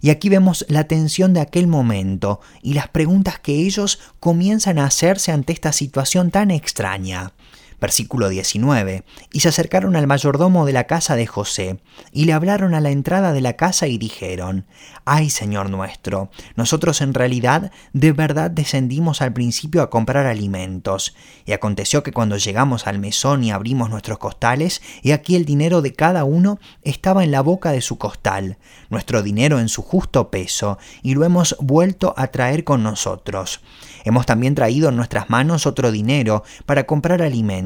Y 0.00 0.10
aquí 0.10 0.28
vemos 0.28 0.64
la 0.68 0.84
tensión 0.84 1.32
de 1.32 1.40
aquel 1.40 1.66
momento 1.66 2.40
y 2.62 2.74
las 2.74 2.88
preguntas 2.88 3.38
que 3.38 3.54
ellos 3.54 4.00
comienzan 4.20 4.78
a 4.78 4.86
hacerse 4.86 5.32
ante 5.32 5.52
esta 5.52 5.72
situación 5.72 6.30
tan 6.30 6.50
extraña. 6.50 7.32
Versículo 7.80 8.28
19. 8.28 9.04
Y 9.32 9.40
se 9.40 9.48
acercaron 9.48 9.96
al 9.96 10.06
mayordomo 10.06 10.66
de 10.66 10.72
la 10.72 10.84
casa 10.84 11.16
de 11.16 11.26
José, 11.26 11.78
y 12.12 12.24
le 12.24 12.32
hablaron 12.32 12.74
a 12.74 12.80
la 12.80 12.90
entrada 12.90 13.32
de 13.32 13.40
la 13.40 13.54
casa 13.54 13.86
y 13.86 13.98
dijeron, 13.98 14.66
Ay 15.04 15.30
Señor 15.30 15.70
nuestro, 15.70 16.30
nosotros 16.56 17.00
en 17.00 17.14
realidad 17.14 17.70
de 17.92 18.12
verdad 18.12 18.50
descendimos 18.50 19.22
al 19.22 19.32
principio 19.32 19.82
a 19.82 19.90
comprar 19.90 20.26
alimentos. 20.26 21.14
Y 21.44 21.52
aconteció 21.52 22.02
que 22.02 22.12
cuando 22.12 22.36
llegamos 22.36 22.86
al 22.86 22.98
mesón 22.98 23.44
y 23.44 23.50
abrimos 23.50 23.90
nuestros 23.90 24.18
costales, 24.18 24.82
y 25.02 25.12
aquí 25.12 25.36
el 25.36 25.44
dinero 25.44 25.82
de 25.82 25.92
cada 25.92 26.24
uno 26.24 26.58
estaba 26.82 27.24
en 27.24 27.30
la 27.30 27.40
boca 27.40 27.72
de 27.72 27.80
su 27.80 27.98
costal, 27.98 28.58
nuestro 28.90 29.22
dinero 29.22 29.60
en 29.60 29.68
su 29.68 29.82
justo 29.82 30.30
peso, 30.30 30.78
y 31.02 31.14
lo 31.14 31.24
hemos 31.24 31.56
vuelto 31.60 32.14
a 32.16 32.28
traer 32.28 32.64
con 32.64 32.82
nosotros. 32.82 33.60
Hemos 34.04 34.24
también 34.24 34.54
traído 34.54 34.88
en 34.88 34.96
nuestras 34.96 35.30
manos 35.30 35.66
otro 35.66 35.90
dinero 35.90 36.44
para 36.64 36.84
comprar 36.84 37.22
alimentos. 37.22 37.65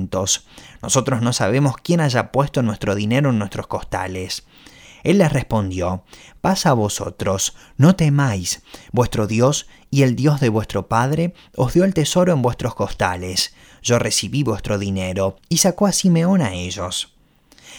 Nosotros 0.82 1.22
no 1.22 1.32
sabemos 1.32 1.76
quién 1.82 2.00
haya 2.00 2.32
puesto 2.32 2.62
nuestro 2.62 2.94
dinero 2.94 3.30
en 3.30 3.38
nuestros 3.38 3.66
costales. 3.66 4.44
Él 5.02 5.18
les 5.18 5.32
respondió, 5.32 6.04
Pasa 6.40 6.70
a 6.70 6.74
vosotros, 6.74 7.54
no 7.76 7.96
temáis, 7.96 8.62
vuestro 8.92 9.26
Dios 9.26 9.66
y 9.90 10.02
el 10.02 10.16
Dios 10.16 10.40
de 10.40 10.48
vuestro 10.48 10.88
Padre 10.88 11.34
os 11.56 11.74
dio 11.74 11.84
el 11.84 11.94
tesoro 11.94 12.32
en 12.32 12.42
vuestros 12.42 12.74
costales. 12.74 13.54
Yo 13.82 13.98
recibí 13.98 14.42
vuestro 14.42 14.78
dinero, 14.78 15.36
y 15.48 15.58
sacó 15.58 15.86
a 15.86 15.92
Simeón 15.92 16.42
a 16.42 16.52
ellos. 16.52 17.14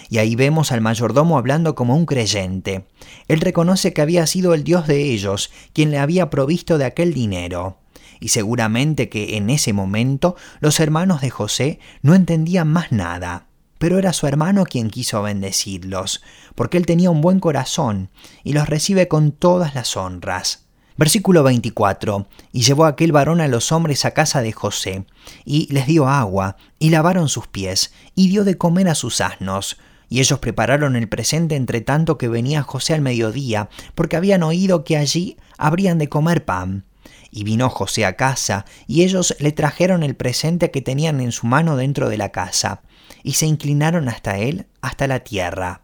Y 0.10 0.18
ahí 0.18 0.36
vemos 0.36 0.72
al 0.72 0.82
mayordomo 0.82 1.38
hablando 1.38 1.76
como 1.76 1.96
un 1.96 2.06
creyente. 2.06 2.86
Él 3.28 3.40
reconoce 3.40 3.94
que 3.94 4.02
había 4.02 4.26
sido 4.26 4.54
el 4.54 4.64
Dios 4.64 4.88
de 4.88 5.12
ellos 5.12 5.52
quien 5.74 5.92
le 5.92 6.00
había 6.00 6.30
provisto 6.30 6.78
de 6.78 6.86
aquel 6.86 7.14
dinero 7.14 7.81
y 8.22 8.30
seguramente 8.30 9.10
que 9.10 9.36
en 9.36 9.50
ese 9.50 9.74
momento 9.74 10.38
los 10.62 10.80
hermanos 10.80 11.20
de 11.20 11.32
José 11.32 11.80
no 12.02 12.16
entendían 12.16 12.70
más 12.70 12.94
nada. 12.94 13.48
Pero 13.80 13.98
era 13.98 14.14
su 14.14 14.28
hermano 14.28 14.64
quien 14.64 14.92
quiso 14.92 15.24
bendecirlos, 15.24 16.24
porque 16.56 16.78
él 16.78 16.86
tenía 16.86 17.10
un 17.10 17.20
buen 17.20 17.40
corazón 17.40 18.12
y 18.44 18.54
los 18.54 18.70
recibe 18.70 19.08
con 19.08 19.32
todas 19.32 19.74
las 19.74 19.98
honras. 19.98 20.68
Versículo 20.98 21.42
24. 21.42 22.28
Y 22.52 22.62
llevó 22.62 22.86
aquel 22.86 23.12
varón 23.12 23.42
a 23.42 23.48
los 23.48 23.72
hombres 23.72 24.06
a 24.06 24.12
casa 24.12 24.44
de 24.44 24.52
José, 24.52 25.06
y 25.46 25.68
les 25.74 25.88
dio 25.88 26.08
agua, 26.08 26.58
y 26.78 26.92
lavaron 26.92 27.28
sus 27.28 27.48
pies, 27.48 27.92
y 28.14 28.30
dio 28.30 28.44
de 28.44 28.58
comer 28.58 28.88
a 28.88 28.94
sus 28.94 29.20
asnos. 29.20 29.80
Y 30.10 30.20
ellos 30.20 30.38
prepararon 30.38 30.96
el 30.96 31.10
presente 31.10 31.56
entre 31.56 31.82
tanto 31.82 32.20
que 32.20 32.28
venía 32.28 32.62
José 32.62 32.94
al 32.94 33.02
mediodía, 33.02 33.70
porque 33.96 34.16
habían 34.16 34.44
oído 34.44 34.84
que 34.84 34.98
allí 34.98 35.38
habrían 35.58 35.98
de 35.98 36.08
comer 36.08 36.46
pan. 36.46 36.86
Y 37.32 37.44
vino 37.46 37.70
José 37.70 38.06
a 38.06 38.18
casa, 38.18 38.66
y 38.88 39.04
ellos 39.04 39.36
le 39.40 39.52
trajeron 39.54 40.04
el 40.04 40.16
presente 40.16 40.70
que 40.70 40.82
tenían 40.82 41.22
en 41.22 41.32
su 41.32 41.48
mano 41.48 41.78
dentro 41.78 42.10
de 42.10 42.18
la 42.18 42.30
casa, 42.30 42.82
y 43.24 43.34
se 43.34 43.46
inclinaron 43.46 44.10
hasta 44.10 44.38
él, 44.38 44.68
hasta 44.82 45.08
la 45.08 45.22
tierra. 45.22 45.82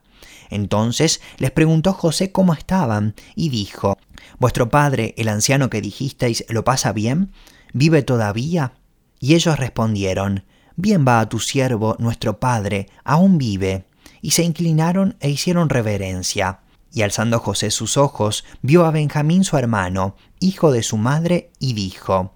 Entonces 0.49 1.21
les 1.37 1.51
preguntó 1.51 1.93
José 1.93 2.31
cómo 2.31 2.53
estaban, 2.53 3.15
y 3.35 3.49
dijo, 3.49 3.97
¿Vuestro 4.39 4.69
padre, 4.69 5.13
el 5.17 5.29
anciano 5.29 5.69
que 5.69 5.81
dijisteis, 5.81 6.45
lo 6.49 6.63
pasa 6.63 6.91
bien? 6.91 7.31
¿Vive 7.73 8.03
todavía? 8.03 8.73
Y 9.19 9.35
ellos 9.35 9.57
respondieron, 9.57 10.43
Bien 10.75 11.05
va 11.07 11.19
a 11.19 11.29
tu 11.29 11.39
siervo, 11.39 11.95
nuestro 11.97 12.39
padre, 12.39 12.87
aún 13.03 13.37
vive. 13.37 13.85
Y 14.21 14.31
se 14.31 14.43
inclinaron 14.43 15.15
e 15.19 15.29
hicieron 15.29 15.69
reverencia. 15.69 16.59
Y 16.91 17.01
alzando 17.01 17.39
José 17.39 17.71
sus 17.71 17.97
ojos, 17.97 18.45
vio 18.61 18.85
a 18.85 18.91
Benjamín 18.91 19.43
su 19.43 19.57
hermano, 19.57 20.15
hijo 20.39 20.71
de 20.71 20.83
su 20.83 20.97
madre, 20.97 21.51
y 21.59 21.73
dijo, 21.73 22.33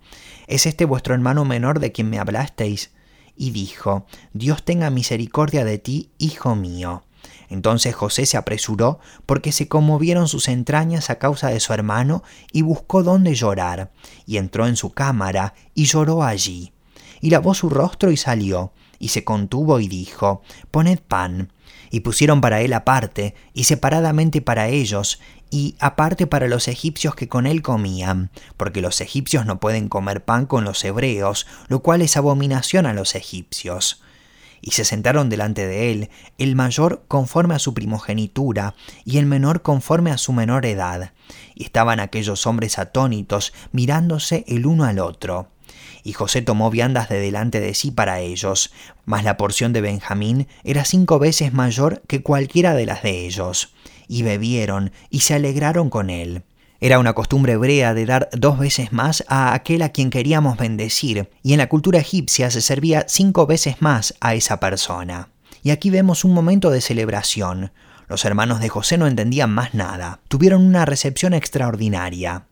¿Es 0.48 0.66
este 0.66 0.86
vuestro 0.86 1.14
hermano 1.14 1.46
menor 1.46 1.80
de 1.80 1.92
quien 1.92 2.10
me 2.10 2.20
hablasteis? 2.20 2.92
Y 3.36 3.52
dijo, 3.52 4.06
Dios 4.34 4.64
tenga 4.64 4.90
misericordia 4.90 5.64
de 5.64 5.78
ti, 5.78 6.12
hijo 6.18 6.56
mío. 6.56 7.04
Entonces 7.50 7.96
José 7.96 8.26
se 8.26 8.38
apresuró, 8.38 9.00
porque 9.26 9.52
se 9.52 9.68
conmovieron 9.68 10.28
sus 10.28 10.48
entrañas 10.48 11.10
a 11.10 11.20
causa 11.20 11.50
de 11.50 11.60
su 11.60 11.74
hermano, 11.74 12.24
y 12.52 12.62
buscó 12.62 13.04
dónde 13.04 13.36
llorar, 13.36 13.92
y 14.26 14.38
entró 14.38 14.68
en 14.68 14.76
su 14.76 14.92
cámara, 14.92 15.54
y 15.74 15.86
lloró 15.86 16.24
allí. 16.24 16.74
Y 17.20 17.30
lavó 17.30 17.54
su 17.54 17.70
rostro 17.70 18.12
y 18.12 18.18
salió, 18.18 18.74
y 19.00 19.10
se 19.10 19.24
contuvo 19.24 19.80
y 19.80 19.88
dijo, 19.88 20.42
Poned 20.70 21.00
pan. 21.00 21.52
Y 21.92 22.00
pusieron 22.00 22.42
para 22.42 22.62
él 22.62 22.74
aparte, 22.74 23.36
y 23.54 23.66
separadamente 23.66 24.42
para 24.42 24.70
ellos, 24.70 25.20
y 25.52 25.76
aparte 25.80 26.26
para 26.26 26.48
los 26.48 26.70
egipcios 26.70 27.14
que 27.14 27.28
con 27.28 27.46
él 27.46 27.62
comían, 27.62 28.32
porque 28.56 28.82
los 28.82 29.02
egipcios 29.02 29.46
no 29.46 29.60
pueden 29.60 29.90
comer 29.90 30.24
pan 30.24 30.46
con 30.46 30.64
los 30.64 30.84
hebreos, 30.86 31.46
lo 31.68 31.82
cual 31.82 32.02
es 32.02 32.16
abominación 32.16 32.86
a 32.86 32.94
los 32.94 33.14
egipcios. 33.16 34.02
Y 34.62 34.72
se 34.72 34.86
sentaron 34.86 35.30
delante 35.30 35.68
de 35.68 35.92
él, 35.92 36.10
el 36.38 36.56
mayor 36.56 37.04
conforme 37.08 37.56
a 37.56 37.60
su 37.60 37.74
primogenitura, 37.74 38.76
y 39.04 39.18
el 39.18 39.26
menor 39.26 39.62
conforme 39.62 40.12
a 40.12 40.18
su 40.18 40.32
menor 40.32 40.66
edad. 40.66 41.12
Y 41.54 41.66
estaban 41.66 42.00
aquellos 42.00 42.48
hombres 42.48 42.80
atónitos, 42.80 43.54
mirándose 43.74 44.46
el 44.48 44.66
uno 44.66 44.86
al 44.86 45.00
otro. 45.00 45.50
Y 46.04 46.14
José 46.14 46.42
tomó 46.42 46.70
viandas 46.70 47.10
de 47.10 47.20
delante 47.20 47.60
de 47.60 47.74
sí 47.74 47.92
para 47.92 48.20
ellos, 48.20 48.74
mas 49.06 49.24
la 49.24 49.38
porción 49.38 49.74
de 49.74 49.82
Benjamín 49.82 50.48
era 50.64 50.86
cinco 50.86 51.20
veces 51.20 51.54
mayor 51.54 52.02
que 52.08 52.24
cualquiera 52.24 52.74
de 52.74 52.86
las 52.86 53.04
de 53.04 53.26
ellos. 53.26 53.74
Y 54.08 54.24
bebieron 54.24 54.92
y 55.10 55.22
se 55.22 55.36
alegraron 55.36 55.90
con 55.90 56.10
él. 56.10 56.44
Era 56.84 56.98
una 56.98 57.14
costumbre 57.14 57.54
hebrea 57.54 57.94
de 57.94 58.08
dar 58.08 58.30
dos 58.34 58.58
veces 58.58 58.92
más 58.92 59.24
a 59.28 59.54
aquel 59.54 59.84
a 59.84 59.90
quien 59.90 60.10
queríamos 60.10 60.58
bendecir, 60.58 61.30
y 61.44 61.54
en 61.54 61.60
la 61.60 61.70
cultura 61.70 62.00
egipcia 62.00 62.50
se 62.50 62.60
servía 62.60 63.06
cinco 63.08 63.46
veces 63.46 63.84
más 63.84 64.16
a 64.20 64.34
esa 64.34 64.60
persona. 64.60 65.30
Y 65.62 65.70
aquí 65.70 65.92
vemos 65.92 66.26
un 66.26 66.34
momento 66.34 66.72
de 66.72 66.82
celebración. 66.82 67.72
Los 68.08 68.26
hermanos 68.26 68.60
de 68.60 68.70
José 68.70 68.98
no 68.98 69.06
entendían 69.06 69.52
más 69.52 69.76
nada. 69.76 70.22
Tuvieron 70.28 70.66
una 70.66 70.86
recepción 70.86 71.36
extraordinaria. 71.36 72.48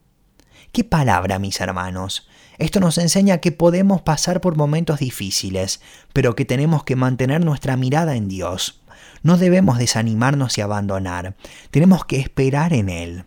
¿Qué 0.70 0.84
palabra, 0.84 1.40
mis 1.40 1.60
hermanos? 1.60 2.28
Esto 2.60 2.78
nos 2.78 2.98
enseña 2.98 3.38
que 3.38 3.52
podemos 3.52 4.02
pasar 4.02 4.42
por 4.42 4.54
momentos 4.54 4.98
difíciles, 4.98 5.80
pero 6.12 6.36
que 6.36 6.44
tenemos 6.44 6.84
que 6.84 6.94
mantener 6.94 7.42
nuestra 7.42 7.74
mirada 7.78 8.16
en 8.16 8.28
Dios. 8.28 8.82
No 9.22 9.38
debemos 9.38 9.78
desanimarnos 9.78 10.58
y 10.58 10.60
abandonar, 10.60 11.36
tenemos 11.70 12.04
que 12.04 12.20
esperar 12.20 12.74
en 12.74 12.90
Él. 12.90 13.24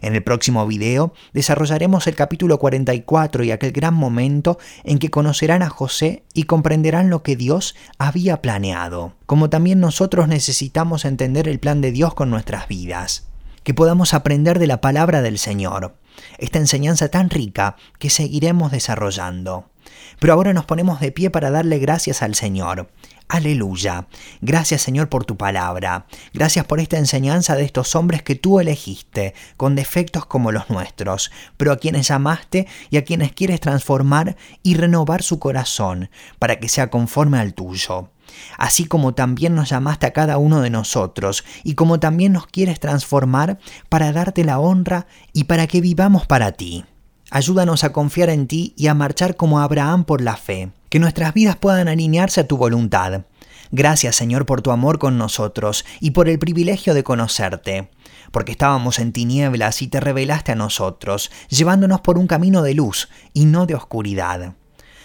En 0.00 0.14
el 0.14 0.22
próximo 0.22 0.66
video 0.66 1.12
desarrollaremos 1.34 2.06
el 2.06 2.14
capítulo 2.14 2.58
44 2.58 3.44
y 3.44 3.50
aquel 3.50 3.72
gran 3.72 3.92
momento 3.92 4.58
en 4.84 4.98
que 4.98 5.10
conocerán 5.10 5.62
a 5.62 5.68
José 5.68 6.24
y 6.32 6.44
comprenderán 6.44 7.10
lo 7.10 7.22
que 7.22 7.36
Dios 7.36 7.74
había 7.98 8.40
planeado, 8.40 9.12
como 9.26 9.50
también 9.50 9.80
nosotros 9.80 10.28
necesitamos 10.28 11.04
entender 11.04 11.46
el 11.46 11.60
plan 11.60 11.82
de 11.82 11.92
Dios 11.92 12.14
con 12.14 12.30
nuestras 12.30 12.68
vidas, 12.68 13.28
que 13.64 13.74
podamos 13.74 14.14
aprender 14.14 14.58
de 14.58 14.66
la 14.66 14.80
palabra 14.80 15.20
del 15.20 15.36
Señor 15.36 15.94
esta 16.38 16.58
enseñanza 16.58 17.08
tan 17.08 17.30
rica 17.30 17.76
que 17.98 18.10
seguiremos 18.10 18.72
desarrollando. 18.72 19.70
Pero 20.18 20.32
ahora 20.34 20.52
nos 20.52 20.64
ponemos 20.64 21.00
de 21.00 21.12
pie 21.12 21.30
para 21.30 21.50
darle 21.50 21.78
gracias 21.78 22.22
al 22.22 22.34
Señor. 22.34 22.90
Aleluya. 23.28 24.08
Gracias 24.40 24.82
Señor 24.82 25.08
por 25.08 25.24
tu 25.24 25.36
palabra. 25.36 26.06
Gracias 26.34 26.66
por 26.66 26.80
esta 26.80 26.98
enseñanza 26.98 27.56
de 27.56 27.64
estos 27.64 27.96
hombres 27.96 28.22
que 28.22 28.34
tú 28.34 28.60
elegiste, 28.60 29.34
con 29.56 29.74
defectos 29.74 30.26
como 30.26 30.52
los 30.52 30.68
nuestros, 30.68 31.30
pero 31.56 31.72
a 31.72 31.78
quienes 31.78 32.08
llamaste 32.08 32.66
y 32.90 32.98
a 32.98 33.04
quienes 33.04 33.32
quieres 33.32 33.60
transformar 33.60 34.36
y 34.62 34.74
renovar 34.74 35.22
su 35.22 35.38
corazón 35.38 36.10
para 36.38 36.56
que 36.56 36.68
sea 36.68 36.90
conforme 36.90 37.38
al 37.38 37.54
tuyo. 37.54 38.10
Así 38.58 38.84
como 38.84 39.14
también 39.14 39.54
nos 39.54 39.70
llamaste 39.70 40.06
a 40.06 40.12
cada 40.12 40.38
uno 40.38 40.60
de 40.60 40.70
nosotros, 40.70 41.44
y 41.64 41.74
como 41.74 42.00
también 42.00 42.32
nos 42.32 42.46
quieres 42.46 42.80
transformar 42.80 43.58
para 43.88 44.12
darte 44.12 44.44
la 44.44 44.58
honra 44.58 45.06
y 45.32 45.44
para 45.44 45.66
que 45.66 45.80
vivamos 45.80 46.26
para 46.26 46.52
ti. 46.52 46.84
Ayúdanos 47.30 47.82
a 47.82 47.92
confiar 47.92 48.28
en 48.28 48.46
ti 48.46 48.74
y 48.76 48.88
a 48.88 48.94
marchar 48.94 49.36
como 49.36 49.60
Abraham 49.60 50.04
por 50.04 50.20
la 50.20 50.36
fe, 50.36 50.70
que 50.90 50.98
nuestras 50.98 51.32
vidas 51.32 51.56
puedan 51.56 51.88
alinearse 51.88 52.42
a 52.42 52.46
tu 52.46 52.58
voluntad. 52.58 53.22
Gracias 53.70 54.16
Señor 54.16 54.44
por 54.44 54.60
tu 54.60 54.70
amor 54.70 54.98
con 54.98 55.16
nosotros 55.16 55.86
y 55.98 56.10
por 56.10 56.28
el 56.28 56.38
privilegio 56.38 56.92
de 56.92 57.02
conocerte, 57.02 57.88
porque 58.30 58.52
estábamos 58.52 58.98
en 58.98 59.12
tinieblas 59.12 59.80
y 59.80 59.88
te 59.88 59.98
revelaste 59.98 60.52
a 60.52 60.56
nosotros, 60.56 61.30
llevándonos 61.48 62.02
por 62.02 62.18
un 62.18 62.26
camino 62.26 62.60
de 62.60 62.74
luz 62.74 63.08
y 63.32 63.46
no 63.46 63.64
de 63.64 63.74
oscuridad. 63.74 64.56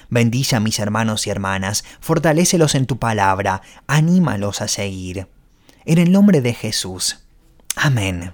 Bendice 0.09 0.55
a 0.55 0.59
mis 0.59 0.79
hermanos 0.79 1.27
y 1.27 1.29
hermanas, 1.29 1.83
fortalécelos 1.99 2.75
en 2.75 2.85
tu 2.85 2.97
palabra, 2.97 3.61
anímalos 3.87 4.61
a 4.61 4.67
seguir. 4.67 5.27
En 5.85 5.97
el 5.97 6.11
nombre 6.11 6.41
de 6.41 6.53
Jesús. 6.53 7.25
Amén. 7.75 8.33